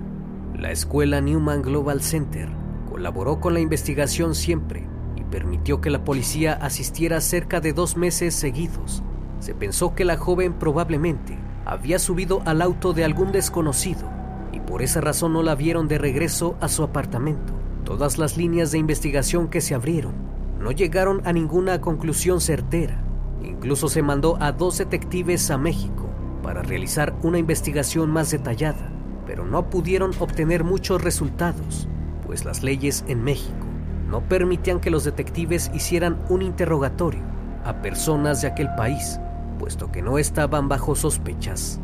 la 0.57 0.71
escuela 0.71 1.19
Newman 1.19 1.61
Global 1.61 2.01
Center, 2.01 2.49
Colaboró 2.95 3.41
con 3.41 3.53
la 3.53 3.59
investigación 3.59 4.35
siempre 4.35 4.87
y 5.17 5.23
permitió 5.25 5.81
que 5.81 5.89
la 5.89 6.05
policía 6.05 6.53
asistiera 6.53 7.19
cerca 7.19 7.59
de 7.59 7.73
dos 7.73 7.97
meses 7.97 8.33
seguidos. 8.33 9.03
Se 9.39 9.53
pensó 9.53 9.95
que 9.95 10.05
la 10.05 10.15
joven 10.15 10.53
probablemente 10.53 11.37
había 11.65 11.99
subido 11.99 12.41
al 12.45 12.61
auto 12.61 12.93
de 12.93 13.03
algún 13.03 13.33
desconocido 13.33 14.14
y 14.55 14.59
por 14.61 14.81
esa 14.81 15.01
razón 15.01 15.33
no 15.33 15.43
la 15.43 15.53
vieron 15.53 15.87
de 15.87 15.99
regreso 15.99 16.55
a 16.61 16.67
su 16.67 16.81
apartamento. 16.81 17.53
Todas 17.83 18.17
las 18.17 18.37
líneas 18.37 18.71
de 18.71 18.79
investigación 18.79 19.47
que 19.47 19.61
se 19.61 19.75
abrieron 19.75 20.13
no 20.59 20.71
llegaron 20.71 21.21
a 21.25 21.33
ninguna 21.33 21.81
conclusión 21.81 22.41
certera. 22.41 23.03
Incluso 23.43 23.89
se 23.89 24.01
mandó 24.01 24.41
a 24.41 24.51
dos 24.51 24.79
detectives 24.79 25.51
a 25.51 25.57
México 25.57 26.09
para 26.41 26.63
realizar 26.63 27.15
una 27.21 27.37
investigación 27.37 28.09
más 28.09 28.31
detallada, 28.31 28.89
pero 29.27 29.45
no 29.45 29.69
pudieron 29.69 30.11
obtener 30.19 30.63
muchos 30.63 31.03
resultados 31.03 31.87
pues 32.25 32.43
las 32.43 32.63
leyes 32.63 33.05
en 33.07 33.23
México 33.23 33.65
no 34.09 34.21
permitían 34.21 34.79
que 34.79 34.91
los 34.91 35.03
detectives 35.03 35.71
hicieran 35.73 36.23
un 36.29 36.41
interrogatorio 36.41 37.21
a 37.63 37.81
personas 37.81 38.41
de 38.41 38.47
aquel 38.47 38.69
país, 38.75 39.19
puesto 39.57 39.91
que 39.91 40.01
no 40.01 40.19
estaban 40.19 40.69
bajo 40.69 40.95
sospechas. 40.95 41.79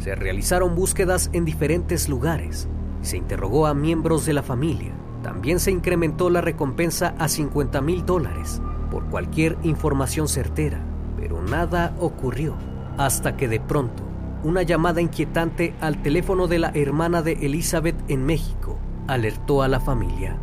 Se 0.00 0.16
realizaron 0.16 0.74
búsquedas 0.74 1.30
en 1.32 1.44
diferentes 1.44 2.08
lugares 2.08 2.68
se 3.02 3.16
interrogó 3.16 3.66
a 3.66 3.74
miembros 3.74 4.26
de 4.26 4.32
la 4.32 4.42
familia. 4.42 4.92
También 5.22 5.60
se 5.60 5.70
incrementó 5.70 6.30
la 6.30 6.40
recompensa 6.40 7.14
a 7.18 7.28
50 7.28 7.80
mil 7.80 8.04
dólares 8.04 8.60
por 8.90 9.06
cualquier 9.06 9.56
información 9.62 10.28
certera, 10.28 10.84
pero 11.16 11.42
nada 11.42 11.94
ocurrió 11.98 12.56
hasta 12.98 13.36
que 13.36 13.48
de 13.48 13.60
pronto 13.60 14.02
una 14.42 14.62
llamada 14.62 15.00
inquietante 15.00 15.74
al 15.80 16.02
teléfono 16.02 16.46
de 16.46 16.58
la 16.58 16.70
hermana 16.74 17.22
de 17.22 17.32
Elizabeth 17.32 17.96
en 18.08 18.24
México 18.24 18.78
alertó 19.06 19.62
a 19.62 19.68
la 19.68 19.80
familia. 19.80 20.38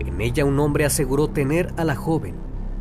En 0.00 0.20
ella 0.20 0.44
un 0.44 0.58
hombre 0.58 0.84
aseguró 0.84 1.28
tener 1.28 1.72
a 1.76 1.84
la 1.84 1.94
joven 1.94 2.34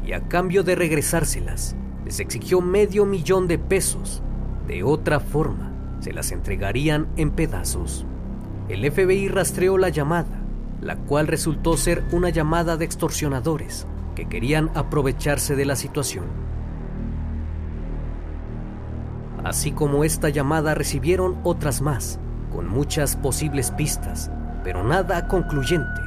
y 0.05 0.13
a 0.13 0.27
cambio 0.27 0.63
de 0.63 0.75
regresárselas, 0.75 1.75
les 2.03 2.19
exigió 2.19 2.61
medio 2.61 3.05
millón 3.05 3.47
de 3.47 3.57
pesos. 3.57 4.21
De 4.67 4.83
otra 4.83 5.19
forma, 5.19 5.71
se 6.05 6.13
las 6.13 6.31
entregarían 6.31 7.07
en 7.17 7.31
pedazos. 7.31 8.05
El 8.69 8.91
FBI 8.91 9.27
rastreó 9.27 9.79
la 9.79 9.89
llamada, 9.89 10.39
la 10.79 10.97
cual 10.97 11.25
resultó 11.25 11.77
ser 11.77 12.03
una 12.11 12.29
llamada 12.29 12.77
de 12.77 12.85
extorsionadores 12.85 13.87
que 14.13 14.27
querían 14.27 14.69
aprovecharse 14.75 15.55
de 15.55 15.65
la 15.65 15.75
situación. 15.75 16.25
Así 19.43 19.71
como 19.71 20.03
esta 20.03 20.29
llamada 20.29 20.75
recibieron 20.75 21.39
otras 21.43 21.81
más, 21.81 22.19
con 22.53 22.69
muchas 22.69 23.15
posibles 23.15 23.71
pistas, 23.71 24.29
pero 24.63 24.83
nada 24.83 25.27
concluyente. 25.27 26.01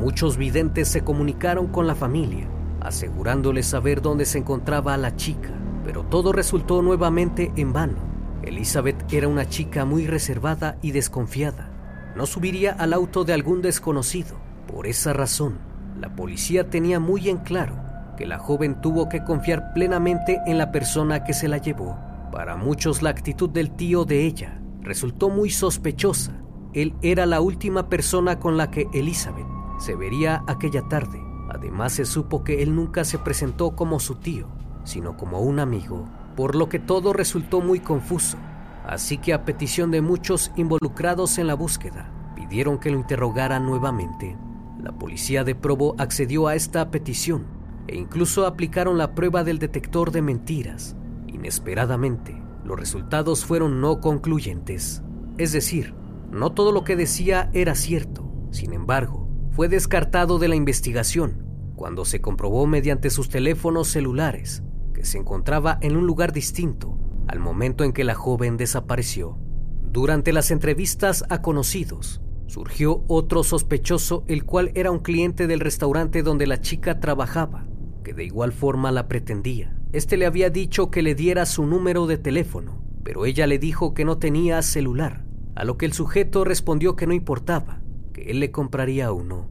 Muchos 0.00 0.36
videntes 0.36 0.86
se 0.86 1.02
comunicaron 1.02 1.66
con 1.66 1.88
la 1.88 1.96
familia, 1.96 2.46
asegurándoles 2.80 3.66
saber 3.66 4.02
dónde 4.02 4.24
se 4.24 4.38
encontraba 4.38 4.96
la 4.96 5.16
chica, 5.16 5.50
pero 5.84 6.04
todo 6.04 6.32
resultó 6.32 6.80
nuevamente 6.80 7.50
en 7.56 7.72
vano. 7.72 8.11
Elizabeth 8.42 9.12
era 9.12 9.28
una 9.28 9.48
chica 9.48 9.84
muy 9.84 10.06
reservada 10.06 10.76
y 10.82 10.90
desconfiada. 10.92 11.70
No 12.16 12.26
subiría 12.26 12.72
al 12.72 12.92
auto 12.92 13.24
de 13.24 13.32
algún 13.32 13.62
desconocido. 13.62 14.36
Por 14.66 14.86
esa 14.86 15.12
razón, 15.12 15.58
la 16.00 16.14
policía 16.14 16.68
tenía 16.68 17.00
muy 17.00 17.28
en 17.28 17.38
claro 17.38 17.76
que 18.16 18.26
la 18.26 18.38
joven 18.38 18.80
tuvo 18.80 19.08
que 19.08 19.24
confiar 19.24 19.72
plenamente 19.72 20.40
en 20.46 20.58
la 20.58 20.72
persona 20.72 21.24
que 21.24 21.32
se 21.32 21.48
la 21.48 21.58
llevó. 21.58 21.96
Para 22.30 22.56
muchos 22.56 23.02
la 23.02 23.10
actitud 23.10 23.50
del 23.50 23.72
tío 23.72 24.04
de 24.04 24.26
ella 24.26 24.60
resultó 24.80 25.30
muy 25.30 25.50
sospechosa. 25.50 26.32
Él 26.72 26.94
era 27.02 27.26
la 27.26 27.40
última 27.40 27.88
persona 27.88 28.38
con 28.38 28.56
la 28.56 28.70
que 28.70 28.88
Elizabeth 28.92 29.46
se 29.78 29.94
vería 29.94 30.42
aquella 30.46 30.82
tarde. 30.88 31.22
Además 31.50 31.92
se 31.92 32.04
supo 32.04 32.44
que 32.44 32.62
él 32.62 32.74
nunca 32.74 33.04
se 33.04 33.18
presentó 33.18 33.76
como 33.76 34.00
su 34.00 34.16
tío, 34.16 34.48
sino 34.84 35.16
como 35.16 35.40
un 35.40 35.60
amigo, 35.60 36.08
por 36.36 36.54
lo 36.54 36.68
que 36.68 36.78
todo 36.78 37.12
resultó 37.12 37.60
muy 37.60 37.80
confuso. 37.80 38.38
Así 38.86 39.18
que 39.18 39.32
a 39.32 39.44
petición 39.44 39.90
de 39.90 40.00
muchos 40.00 40.50
involucrados 40.56 41.38
en 41.38 41.46
la 41.46 41.54
búsqueda, 41.54 42.10
pidieron 42.34 42.78
que 42.78 42.90
lo 42.90 42.98
interrogaran 42.98 43.64
nuevamente. 43.64 44.36
La 44.82 44.92
policía 44.92 45.44
de 45.44 45.54
Provo 45.54 45.94
accedió 45.98 46.48
a 46.48 46.54
esta 46.54 46.90
petición 46.90 47.46
e 47.86 47.96
incluso 47.96 48.46
aplicaron 48.46 48.98
la 48.98 49.14
prueba 49.14 49.44
del 49.44 49.58
detector 49.58 50.10
de 50.10 50.22
mentiras. 50.22 50.96
Inesperadamente, 51.28 52.40
los 52.64 52.78
resultados 52.78 53.44
fueron 53.44 53.80
no 53.80 54.00
concluyentes. 54.00 55.02
Es 55.38 55.52
decir, 55.52 55.94
no 56.30 56.52
todo 56.52 56.72
lo 56.72 56.84
que 56.84 56.96
decía 56.96 57.50
era 57.52 57.74
cierto. 57.74 58.28
Sin 58.50 58.72
embargo, 58.72 59.28
fue 59.50 59.68
descartado 59.68 60.38
de 60.38 60.48
la 60.48 60.56
investigación 60.56 61.46
cuando 61.76 62.04
se 62.04 62.20
comprobó 62.20 62.66
mediante 62.66 63.10
sus 63.10 63.28
teléfonos 63.28 63.88
celulares 63.88 64.62
se 65.04 65.18
encontraba 65.18 65.78
en 65.80 65.96
un 65.96 66.06
lugar 66.06 66.32
distinto 66.32 66.98
al 67.28 67.38
momento 67.38 67.84
en 67.84 67.92
que 67.92 68.04
la 68.04 68.14
joven 68.14 68.56
desapareció. 68.56 69.38
Durante 69.80 70.32
las 70.32 70.50
entrevistas 70.50 71.24
a 71.28 71.42
conocidos, 71.42 72.20
surgió 72.46 73.04
otro 73.08 73.44
sospechoso, 73.44 74.24
el 74.26 74.44
cual 74.44 74.72
era 74.74 74.90
un 74.90 74.98
cliente 74.98 75.46
del 75.46 75.60
restaurante 75.60 76.22
donde 76.22 76.46
la 76.46 76.60
chica 76.60 77.00
trabajaba, 77.00 77.66
que 78.04 78.12
de 78.12 78.24
igual 78.24 78.52
forma 78.52 78.92
la 78.92 79.08
pretendía. 79.08 79.76
Este 79.92 80.16
le 80.16 80.26
había 80.26 80.50
dicho 80.50 80.90
que 80.90 81.02
le 81.02 81.14
diera 81.14 81.46
su 81.46 81.66
número 81.66 82.06
de 82.06 82.18
teléfono, 82.18 82.82
pero 83.02 83.24
ella 83.24 83.46
le 83.46 83.58
dijo 83.58 83.94
que 83.94 84.04
no 84.04 84.18
tenía 84.18 84.60
celular, 84.62 85.24
a 85.54 85.64
lo 85.64 85.76
que 85.76 85.86
el 85.86 85.92
sujeto 85.92 86.44
respondió 86.44 86.96
que 86.96 87.06
no 87.06 87.14
importaba, 87.14 87.80
que 88.12 88.30
él 88.30 88.40
le 88.40 88.50
compraría 88.50 89.12
uno. 89.12 89.50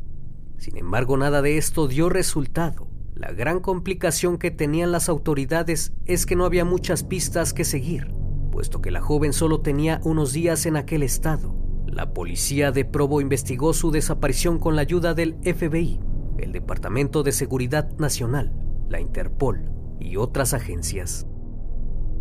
Sin 0.58 0.78
embargo, 0.78 1.18
nada 1.18 1.42
de 1.42 1.58
esto 1.58 1.88
dio 1.88 2.10
resultado. 2.10 2.91
La 3.16 3.32
gran 3.32 3.60
complicación 3.60 4.38
que 4.38 4.52
tenían 4.52 4.92
las 4.92 5.10
autoridades 5.10 5.94
es 6.06 6.26
que 6.26 6.36
no 6.36 6.46
había 6.46 6.66
muchas 6.66 7.04
pistas 7.04 7.54
que 7.54 7.66
seguir, 7.66 8.14
puesto 8.52 8.82
que 8.82 8.92
la 8.92 9.02
joven 9.02 9.34
solo 9.34 9.62
tenía 9.62 10.00
unos 10.04 10.34
días 10.34 10.66
en 10.66 10.78
aquel 10.78 11.04
estado. 11.04 11.56
La 11.86 12.14
policía 12.14 12.72
de 12.72 12.86
Provo 12.86 13.22
investigó 13.22 13.74
su 13.74 13.92
desaparición 13.92 14.60
con 14.60 14.76
la 14.76 14.84
ayuda 14.84 15.14
del 15.14 15.36
FBI, 15.44 16.00
el 16.38 16.52
Departamento 16.54 17.22
de 17.22 17.34
Seguridad 17.34 17.92
Nacional, 17.98 18.54
la 18.90 19.02
Interpol, 19.02 19.70
y 20.00 20.18
otras 20.18 20.54
agencias. 20.54 21.28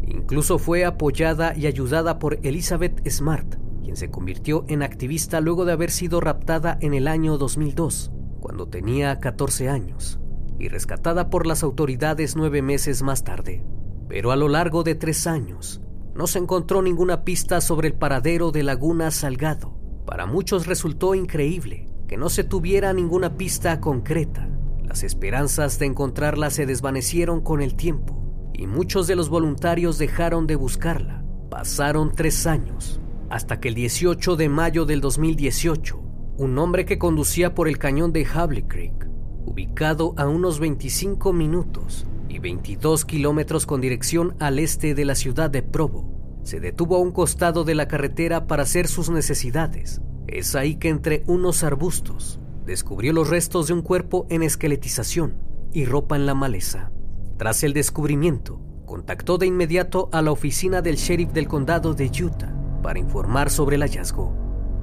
Incluso 0.06 0.58
fue 0.58 0.84
apoyada 0.84 1.56
y 1.56 1.66
ayudada 1.66 2.18
por 2.18 2.38
Elizabeth 2.42 3.08
Smart, 3.08 3.56
quien 3.82 3.96
se 3.96 4.10
convirtió 4.10 4.64
en 4.68 4.82
activista 4.82 5.40
luego 5.40 5.64
de 5.64 5.72
haber 5.72 5.90
sido 5.90 6.20
raptada 6.20 6.76
en 6.80 6.94
el 6.94 7.08
año 7.08 7.38
2002, 7.38 8.12
cuando 8.40 8.68
tenía 8.68 9.18
14 9.20 9.68
años, 9.68 10.19
y 10.60 10.68
rescatada 10.68 11.30
por 11.30 11.46
las 11.46 11.62
autoridades 11.62 12.36
nueve 12.36 12.62
meses 12.62 13.02
más 13.02 13.24
tarde. 13.24 13.64
Pero 14.08 14.30
a 14.30 14.36
lo 14.36 14.48
largo 14.48 14.82
de 14.82 14.94
tres 14.94 15.26
años, 15.26 15.80
no 16.14 16.26
se 16.26 16.38
encontró 16.38 16.82
ninguna 16.82 17.24
pista 17.24 17.60
sobre 17.60 17.88
el 17.88 17.94
paradero 17.94 18.52
de 18.52 18.62
Laguna 18.62 19.10
Salgado. 19.10 19.74
Para 20.06 20.26
muchos 20.26 20.66
resultó 20.66 21.14
increíble 21.14 21.88
que 22.06 22.16
no 22.16 22.28
se 22.28 22.44
tuviera 22.44 22.92
ninguna 22.92 23.36
pista 23.36 23.80
concreta, 23.80 24.48
las 24.90 25.04
esperanzas 25.04 25.78
de 25.78 25.86
encontrarla 25.86 26.50
se 26.50 26.66
desvanecieron 26.66 27.42
con 27.42 27.62
el 27.62 27.76
tiempo 27.76 28.50
y 28.52 28.66
muchos 28.66 29.06
de 29.06 29.14
los 29.14 29.28
voluntarios 29.28 29.98
dejaron 29.98 30.48
de 30.48 30.56
buscarla. 30.56 31.24
Pasaron 31.48 32.10
tres 32.10 32.44
años, 32.48 33.00
hasta 33.28 33.60
que 33.60 33.68
el 33.68 33.76
18 33.76 34.34
de 34.34 34.48
mayo 34.48 34.86
del 34.86 35.00
2018, 35.00 35.96
un 36.38 36.58
hombre 36.58 36.86
que 36.86 36.98
conducía 36.98 37.54
por 37.54 37.68
el 37.68 37.78
cañón 37.78 38.12
de 38.12 38.26
Hable 38.26 38.66
Creek, 38.66 39.09
ubicado 39.46 40.14
a 40.16 40.26
unos 40.28 40.60
25 40.60 41.32
minutos 41.32 42.06
y 42.28 42.38
22 42.38 43.04
kilómetros 43.04 43.66
con 43.66 43.80
dirección 43.80 44.34
al 44.38 44.58
este 44.58 44.94
de 44.94 45.04
la 45.04 45.14
ciudad 45.14 45.50
de 45.50 45.62
Provo, 45.62 46.40
se 46.42 46.60
detuvo 46.60 46.96
a 46.96 47.00
un 47.00 47.12
costado 47.12 47.64
de 47.64 47.74
la 47.74 47.88
carretera 47.88 48.46
para 48.46 48.62
hacer 48.62 48.88
sus 48.88 49.10
necesidades. 49.10 50.00
Es 50.26 50.54
ahí 50.54 50.76
que 50.76 50.88
entre 50.88 51.22
unos 51.26 51.64
arbustos 51.64 52.40
descubrió 52.64 53.12
los 53.12 53.28
restos 53.28 53.66
de 53.66 53.72
un 53.72 53.82
cuerpo 53.82 54.26
en 54.30 54.42
esqueletización 54.42 55.34
y 55.72 55.84
ropa 55.84 56.16
en 56.16 56.26
la 56.26 56.34
maleza. 56.34 56.92
Tras 57.36 57.62
el 57.64 57.72
descubrimiento, 57.72 58.60
contactó 58.86 59.38
de 59.38 59.46
inmediato 59.46 60.08
a 60.12 60.22
la 60.22 60.32
oficina 60.32 60.82
del 60.82 60.96
sheriff 60.96 61.32
del 61.32 61.48
condado 61.48 61.94
de 61.94 62.10
Utah 62.22 62.54
para 62.82 62.98
informar 62.98 63.50
sobre 63.50 63.76
el 63.76 63.82
hallazgo. 63.82 64.34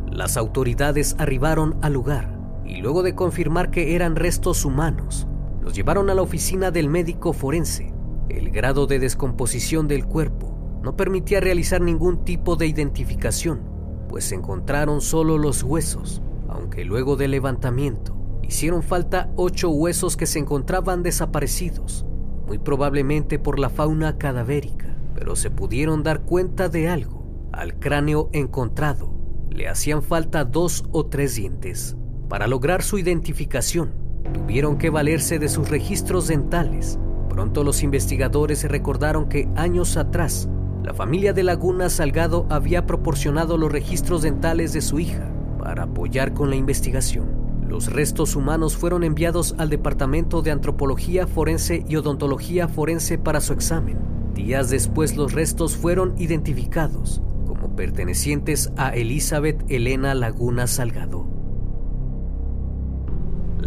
Las 0.10 0.38
autoridades 0.38 1.16
arribaron 1.20 1.78
al 1.82 1.94
lugar 1.94 2.37
y 2.68 2.78
luego 2.78 3.02
de 3.02 3.16
confirmar 3.16 3.72
que 3.72 3.96
eran 3.96 4.16
restos 4.16 4.66
humanos, 4.66 5.28
los 5.62 5.74
llevaron 5.74 6.10
a 6.10 6.14
la 6.14 6.22
oficina 6.22 6.70
del 6.72 6.90
médico 6.90 7.34
forense. 7.34 7.94
El 8.30 8.52
grado 8.52 8.88
de 8.88 9.00
descomposición 9.00 9.88
del 9.88 10.06
cuerpo 10.06 10.80
no 10.84 10.96
permitía 10.96 11.40
realizar 11.40 11.82
ningún 11.82 12.26
tipo 12.26 12.56
de 12.56 12.68
identificación, 12.68 13.62
pues 14.10 14.26
se 14.26 14.36
encontraron 14.36 15.02
solo 15.02 15.38
los 15.38 15.64
huesos 15.64 16.22
aunque 16.48 16.86
luego 16.86 17.16
del 17.16 17.32
levantamiento 17.32 18.16
hicieron 18.42 18.82
falta 18.82 19.30
ocho 19.36 19.70
huesos 19.70 20.16
que 20.16 20.26
se 20.26 20.40
encontraban 20.40 21.04
desaparecidos, 21.04 22.06
muy 22.48 22.58
probablemente 22.58 23.40
por 23.40 23.60
la 23.60 23.70
fauna 23.70 24.18
cadavérica, 24.18 24.98
pero 25.14 25.36
se 25.36 25.52
pudieron 25.52 26.04
dar 26.04 26.22
cuenta 26.22 26.70
de 26.70 26.88
algo. 26.88 27.26
Al 27.52 27.78
cráneo 27.80 28.30
encontrado 28.32 29.14
le 29.50 29.68
hacían 29.68 30.02
falta 30.02 30.46
dos 30.46 30.86
o 30.92 31.08
tres 31.08 31.36
dientes. 31.36 31.98
Para 32.30 32.48
lograr 32.48 32.84
su 32.84 32.98
identificación, 33.00 33.92
tuvieron 34.34 34.78
que 34.78 34.90
valerse 34.90 35.40
de 35.40 35.48
sus 35.48 35.70
registros 35.70 36.28
dentales. 36.28 37.00
Pronto 37.30 37.64
los 37.64 37.84
investigadores 37.84 38.64
recordaron 38.66 39.30
que 39.30 39.48
años 39.56 39.96
atrás, 39.96 40.50
la 40.84 40.94
familia 40.94 41.32
de 41.32 41.44
Laguna 41.44 41.90
Salgado 41.90 42.46
había 42.50 42.86
proporcionado 42.86 43.58
los 43.58 43.72
registros 43.72 44.24
dentales 44.24 44.74
de 44.74 44.82
su 44.82 45.00
hija 45.00 45.32
para 45.58 45.84
apoyar 45.84 46.34
con 46.34 46.50
la 46.50 46.58
investigación. 46.58 47.30
Los 47.66 47.92
restos 47.92 48.36
humanos 48.36 48.76
fueron 48.76 49.04
enviados 49.04 49.56
al 49.58 49.70
Departamento 49.70 50.42
de 50.42 50.52
Antropología 50.52 51.28
Forense 51.28 51.86
y 51.88 51.96
Odontología 51.96 52.68
Forense 52.68 53.18
para 53.18 53.40
su 53.40 53.54
examen. 53.54 54.00
Días 54.34 54.70
después 54.70 55.16
los 55.16 55.34
restos 55.34 55.78
fueron 55.78 56.14
identificados 56.18 57.22
como 57.46 57.76
pertenecientes 57.76 58.72
a 58.78 58.90
Elizabeth 58.90 59.64
Elena 59.70 60.14
Laguna 60.14 60.68
Salgado. 60.68 61.37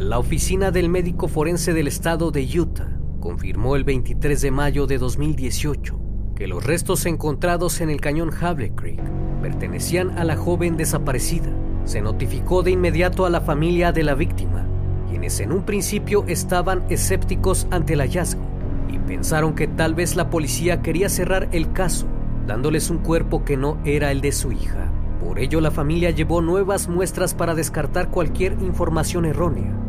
La 0.01 0.19
oficina 0.19 0.71
del 0.71 0.89
médico 0.89 1.29
forense 1.29 1.75
del 1.75 1.87
estado 1.87 2.31
de 2.31 2.43
Utah 2.59 2.89
confirmó 3.21 3.77
el 3.77 3.85
23 3.85 4.41
de 4.41 4.51
mayo 4.51 4.87
de 4.87 4.97
2018 4.97 6.01
que 6.35 6.47
los 6.47 6.65
restos 6.65 7.05
encontrados 7.05 7.83
en 7.83 7.91
el 7.91 8.01
cañón 8.01 8.31
Hable 8.33 8.75
Creek 8.75 8.99
pertenecían 9.43 10.19
a 10.19 10.25
la 10.25 10.39
joven 10.39 10.79
desaparecida. 10.79 11.51
Se 11.85 12.01
notificó 12.01 12.63
de 12.63 12.71
inmediato 12.71 13.27
a 13.27 13.31
la 13.31 13.43
familia 13.43 13.93
de 13.93 14.03
la 14.03 14.15
víctima, 14.15 14.67
quienes 15.11 15.39
en 15.39 15.53
un 15.53 15.67
principio 15.67 16.25
estaban 16.29 16.83
escépticos 16.89 17.67
ante 17.71 17.93
el 17.93 18.01
hallazgo 18.01 18.49
y 18.89 18.99
pensaron 19.01 19.55
que 19.55 19.69
tal 19.69 19.95
vez 19.95 20.17
la 20.17 20.31
policía 20.31 20.81
quería 20.81 21.11
cerrar 21.11 21.51
el 21.53 21.75
caso, 21.75 22.07
dándoles 22.47 22.89
un 22.89 23.01
cuerpo 23.01 23.45
que 23.45 23.59
no 23.59 23.77
era 23.85 24.11
el 24.13 24.23
de 24.23 24.33
su 24.33 24.51
hija. 24.51 24.91
Por 25.23 25.39
ello 25.39 25.61
la 25.61 25.71
familia 25.71 26.09
llevó 26.09 26.41
nuevas 26.41 26.89
muestras 26.89 27.35
para 27.35 27.55
descartar 27.55 28.09
cualquier 28.11 28.55
información 28.63 29.27
errónea. 29.27 29.80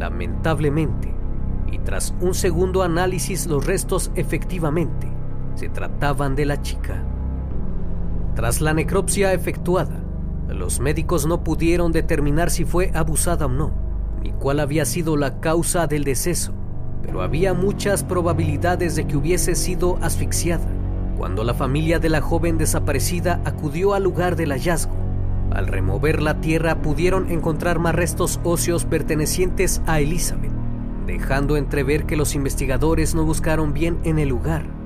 Lamentablemente, 0.00 1.14
y 1.70 1.78
tras 1.80 2.14
un 2.22 2.32
segundo 2.32 2.82
análisis 2.82 3.46
los 3.46 3.66
restos 3.66 4.10
efectivamente 4.14 5.06
se 5.56 5.68
trataban 5.68 6.34
de 6.34 6.46
la 6.46 6.62
chica. 6.62 7.04
Tras 8.34 8.62
la 8.62 8.72
necropsia 8.72 9.34
efectuada, 9.34 10.02
los 10.48 10.80
médicos 10.80 11.26
no 11.26 11.44
pudieron 11.44 11.92
determinar 11.92 12.48
si 12.48 12.64
fue 12.64 12.90
abusada 12.94 13.44
o 13.44 13.50
no, 13.50 13.74
ni 14.22 14.32
cuál 14.32 14.60
había 14.60 14.86
sido 14.86 15.18
la 15.18 15.38
causa 15.38 15.86
del 15.86 16.04
deceso, 16.04 16.54
pero 17.02 17.20
había 17.20 17.52
muchas 17.52 18.02
probabilidades 18.02 18.96
de 18.96 19.06
que 19.06 19.18
hubiese 19.18 19.54
sido 19.54 19.98
asfixiada. 20.00 20.66
Cuando 21.18 21.44
la 21.44 21.52
familia 21.52 21.98
de 21.98 22.08
la 22.08 22.22
joven 22.22 22.56
desaparecida 22.56 23.42
acudió 23.44 23.92
al 23.92 24.04
lugar 24.04 24.34
del 24.34 24.52
hallazgo, 24.52 24.96
al 25.50 25.66
remover 25.66 26.22
la 26.22 26.40
tierra 26.40 26.82
pudieron 26.82 27.30
encontrar 27.30 27.78
más 27.78 27.94
restos 27.94 28.40
óseos 28.44 28.84
pertenecientes 28.84 29.82
a 29.86 30.00
Elizabeth, 30.00 30.52
dejando 31.06 31.56
entrever 31.56 32.06
que 32.06 32.16
los 32.16 32.34
investigadores 32.34 33.14
no 33.14 33.24
buscaron 33.24 33.72
bien 33.72 33.98
en 34.04 34.18
el 34.18 34.28
lugar 34.28 34.80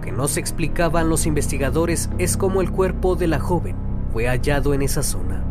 que 0.00 0.12
no 0.12 0.28
se 0.28 0.40
explicaban 0.40 1.08
los 1.08 1.26
investigadores 1.26 2.10
es 2.18 2.36
cómo 2.36 2.60
el 2.60 2.70
cuerpo 2.70 3.16
de 3.16 3.26
la 3.26 3.38
joven 3.38 3.76
fue 4.12 4.26
hallado 4.26 4.74
en 4.74 4.82
esa 4.82 5.02
zona. 5.02 5.44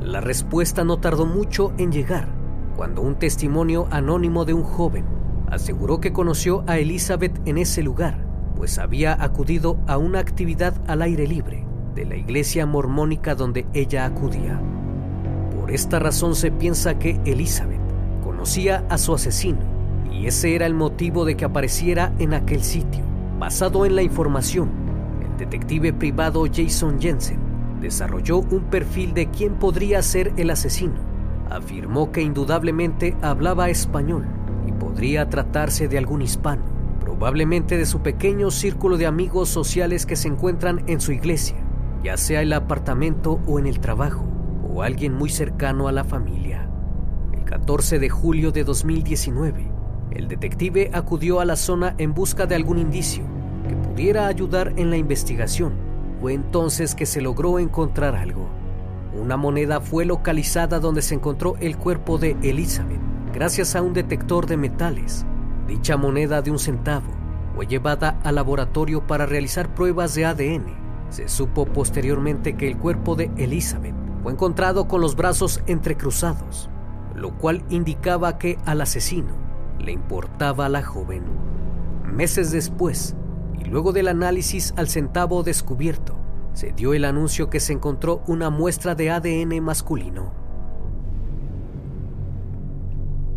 La 0.00 0.20
respuesta 0.20 0.84
no 0.84 0.98
tardó 0.98 1.26
mucho 1.26 1.72
en 1.78 1.90
llegar, 1.90 2.28
cuando 2.76 3.02
un 3.02 3.16
testimonio 3.16 3.88
anónimo 3.90 4.44
de 4.44 4.54
un 4.54 4.62
joven 4.62 5.04
aseguró 5.50 6.00
que 6.00 6.12
conoció 6.12 6.64
a 6.66 6.78
Elizabeth 6.78 7.40
en 7.46 7.58
ese 7.58 7.82
lugar, 7.82 8.24
pues 8.54 8.78
había 8.78 9.20
acudido 9.22 9.78
a 9.86 9.96
una 9.96 10.20
actividad 10.20 10.74
al 10.86 11.02
aire 11.02 11.26
libre 11.26 11.65
de 11.96 12.04
la 12.04 12.14
iglesia 12.14 12.66
mormónica 12.66 13.34
donde 13.34 13.66
ella 13.72 14.04
acudía. 14.04 14.60
Por 15.58 15.72
esta 15.72 15.98
razón 15.98 16.36
se 16.36 16.52
piensa 16.52 16.98
que 16.98 17.18
Elizabeth 17.24 17.80
conocía 18.22 18.84
a 18.90 18.98
su 18.98 19.14
asesino 19.14 19.58
y 20.12 20.26
ese 20.26 20.54
era 20.54 20.66
el 20.66 20.74
motivo 20.74 21.24
de 21.24 21.36
que 21.36 21.46
apareciera 21.46 22.12
en 22.18 22.34
aquel 22.34 22.62
sitio. 22.62 23.02
Basado 23.38 23.84
en 23.86 23.96
la 23.96 24.02
información, 24.02 24.70
el 25.22 25.38
detective 25.38 25.92
privado 25.92 26.44
Jason 26.54 27.00
Jensen 27.00 27.40
desarrolló 27.80 28.38
un 28.38 28.64
perfil 28.70 29.14
de 29.14 29.28
quién 29.30 29.54
podría 29.54 30.02
ser 30.02 30.32
el 30.36 30.50
asesino. 30.50 30.94
Afirmó 31.50 32.12
que 32.12 32.22
indudablemente 32.22 33.16
hablaba 33.22 33.70
español 33.70 34.26
y 34.66 34.72
podría 34.72 35.28
tratarse 35.28 35.88
de 35.88 35.98
algún 35.98 36.22
hispano, 36.22 36.62
probablemente 37.00 37.78
de 37.78 37.86
su 37.86 38.00
pequeño 38.00 38.50
círculo 38.50 38.96
de 38.96 39.06
amigos 39.06 39.48
sociales 39.48 40.04
que 40.04 40.16
se 40.16 40.28
encuentran 40.28 40.82
en 40.86 41.00
su 41.00 41.12
iglesia, 41.12 41.56
ya 42.06 42.16
sea 42.16 42.40
el 42.40 42.52
apartamento 42.52 43.40
o 43.48 43.58
en 43.58 43.66
el 43.66 43.80
trabajo, 43.80 44.24
o 44.72 44.82
alguien 44.82 45.12
muy 45.12 45.28
cercano 45.28 45.88
a 45.88 45.92
la 45.92 46.04
familia. 46.04 46.70
El 47.32 47.42
14 47.42 47.98
de 47.98 48.08
julio 48.08 48.52
de 48.52 48.62
2019, 48.62 49.68
el 50.12 50.28
detective 50.28 50.88
acudió 50.92 51.40
a 51.40 51.44
la 51.44 51.56
zona 51.56 51.96
en 51.98 52.14
busca 52.14 52.46
de 52.46 52.54
algún 52.54 52.78
indicio 52.78 53.24
que 53.68 53.74
pudiera 53.74 54.28
ayudar 54.28 54.72
en 54.76 54.90
la 54.90 54.96
investigación. 54.96 55.72
Fue 56.20 56.32
entonces 56.32 56.94
que 56.94 57.06
se 57.06 57.20
logró 57.20 57.58
encontrar 57.58 58.14
algo. 58.14 58.48
Una 59.20 59.36
moneda 59.36 59.80
fue 59.80 60.04
localizada 60.04 60.78
donde 60.78 61.02
se 61.02 61.16
encontró 61.16 61.56
el 61.58 61.76
cuerpo 61.76 62.18
de 62.18 62.36
Elizabeth, 62.40 63.00
gracias 63.34 63.74
a 63.74 63.82
un 63.82 63.94
detector 63.94 64.46
de 64.46 64.56
metales. 64.56 65.26
Dicha 65.66 65.96
moneda 65.96 66.40
de 66.40 66.52
un 66.52 66.60
centavo 66.60 67.10
fue 67.56 67.66
llevada 67.66 68.20
al 68.22 68.36
laboratorio 68.36 69.04
para 69.08 69.26
realizar 69.26 69.74
pruebas 69.74 70.14
de 70.14 70.24
ADN. 70.24 70.85
Se 71.10 71.28
supo 71.28 71.66
posteriormente 71.66 72.56
que 72.56 72.68
el 72.68 72.78
cuerpo 72.78 73.14
de 73.14 73.30
Elizabeth 73.36 73.94
fue 74.22 74.32
encontrado 74.32 74.88
con 74.88 75.00
los 75.00 75.14
brazos 75.16 75.62
entrecruzados, 75.66 76.68
lo 77.14 77.38
cual 77.38 77.64
indicaba 77.70 78.38
que 78.38 78.58
al 78.64 78.80
asesino 78.80 79.34
le 79.78 79.92
importaba 79.92 80.66
a 80.66 80.68
la 80.68 80.82
joven. 80.82 81.22
Meses 82.04 82.50
después, 82.50 83.14
y 83.58 83.64
luego 83.64 83.92
del 83.92 84.08
análisis 84.08 84.74
al 84.76 84.88
centavo 84.88 85.42
descubierto, 85.42 86.16
se 86.52 86.72
dio 86.72 86.94
el 86.94 87.04
anuncio 87.04 87.50
que 87.50 87.60
se 87.60 87.72
encontró 87.72 88.22
una 88.26 88.50
muestra 88.50 88.94
de 88.94 89.10
ADN 89.10 89.62
masculino. 89.62 90.32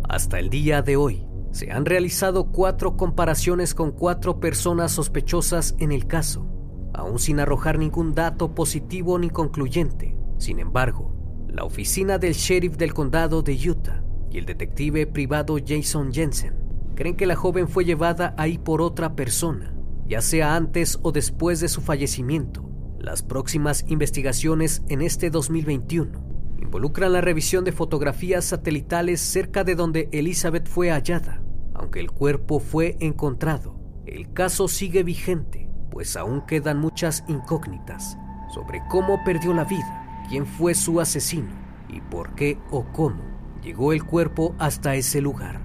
Hasta 0.08 0.38
el 0.38 0.50
día 0.50 0.82
de 0.82 0.96
hoy, 0.96 1.26
se 1.52 1.70
han 1.70 1.84
realizado 1.84 2.46
cuatro 2.46 2.96
comparaciones 2.96 3.74
con 3.74 3.92
cuatro 3.92 4.40
personas 4.40 4.92
sospechosas 4.92 5.74
en 5.78 5.92
el 5.92 6.06
caso, 6.06 6.46
aún 6.94 7.18
sin 7.18 7.40
arrojar 7.40 7.78
ningún 7.78 8.14
dato 8.14 8.54
positivo 8.54 9.18
ni 9.18 9.30
concluyente. 9.30 10.16
Sin 10.38 10.58
embargo, 10.58 11.14
la 11.48 11.64
oficina 11.64 12.18
del 12.18 12.34
sheriff 12.34 12.76
del 12.76 12.94
condado 12.94 13.42
de 13.42 13.54
Utah 13.68 14.02
y 14.30 14.38
el 14.38 14.46
detective 14.46 15.06
privado 15.06 15.56
Jason 15.64 16.12
Jensen 16.12 16.54
creen 16.94 17.16
que 17.16 17.26
la 17.26 17.36
joven 17.36 17.68
fue 17.68 17.84
llevada 17.84 18.34
ahí 18.36 18.58
por 18.58 18.82
otra 18.82 19.16
persona, 19.16 19.74
ya 20.06 20.20
sea 20.20 20.54
antes 20.54 20.98
o 21.02 21.12
después 21.12 21.60
de 21.60 21.68
su 21.68 21.80
fallecimiento. 21.80 22.68
Las 22.98 23.22
próximas 23.22 23.84
investigaciones 23.88 24.82
en 24.88 25.00
este 25.00 25.30
2021 25.30 26.30
involucran 26.60 27.12
la 27.12 27.22
revisión 27.22 27.64
de 27.64 27.72
fotografías 27.72 28.44
satelitales 28.44 29.20
cerca 29.20 29.64
de 29.64 29.74
donde 29.74 30.08
Elizabeth 30.12 30.68
fue 30.68 30.90
hallada. 30.90 31.42
Aunque 31.74 32.00
el 32.00 32.10
cuerpo 32.10 32.60
fue 32.60 32.96
encontrado, 33.00 33.80
el 34.04 34.32
caso 34.32 34.68
sigue 34.68 35.02
vigente, 35.02 35.69
pues 35.90 36.16
aún 36.16 36.42
quedan 36.42 36.78
muchas 36.78 37.24
incógnitas 37.28 38.16
sobre 38.54 38.82
cómo 38.88 39.22
perdió 39.24 39.52
la 39.52 39.64
vida, 39.64 40.24
quién 40.28 40.46
fue 40.46 40.74
su 40.74 41.00
asesino 41.00 41.50
y 41.88 42.00
por 42.00 42.34
qué 42.34 42.58
o 42.70 42.84
cómo 42.92 43.22
llegó 43.62 43.92
el 43.92 44.04
cuerpo 44.04 44.54
hasta 44.58 44.94
ese 44.94 45.20
lugar. 45.20 45.60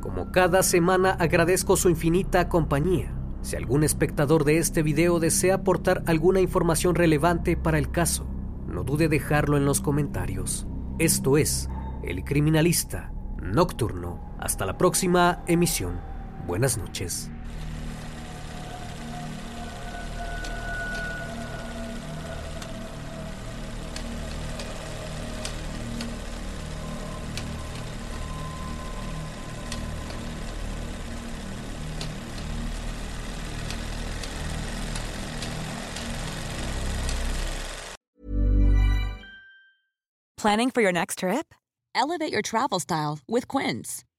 Como 0.00 0.30
cada 0.30 0.62
semana 0.62 1.10
agradezco 1.10 1.76
su 1.76 1.88
infinita 1.88 2.48
compañía. 2.48 3.12
Si 3.42 3.56
algún 3.56 3.84
espectador 3.84 4.44
de 4.44 4.58
este 4.58 4.82
video 4.82 5.20
desea 5.20 5.56
aportar 5.56 6.02
alguna 6.06 6.40
información 6.40 6.94
relevante 6.94 7.56
para 7.56 7.78
el 7.78 7.90
caso, 7.90 8.26
no 8.66 8.82
dude 8.82 9.08
dejarlo 9.08 9.56
en 9.56 9.64
los 9.64 9.80
comentarios. 9.80 10.66
Esto 10.98 11.36
es 11.38 11.68
El 12.02 12.24
Criminalista 12.24 13.12
Nocturno. 13.42 14.34
Hasta 14.38 14.66
la 14.66 14.76
próxima 14.78 15.42
emisión. 15.46 16.00
Buenas 16.46 16.76
noches. 16.76 17.28
Planning 40.46 40.70
for 40.70 40.80
your 40.80 40.92
next 40.92 41.18
trip? 41.18 41.54
Elevate 41.92 42.32
your 42.32 42.42
travel 42.42 42.78
style 42.78 43.18
with 43.26 43.48
Quince. 43.48 44.05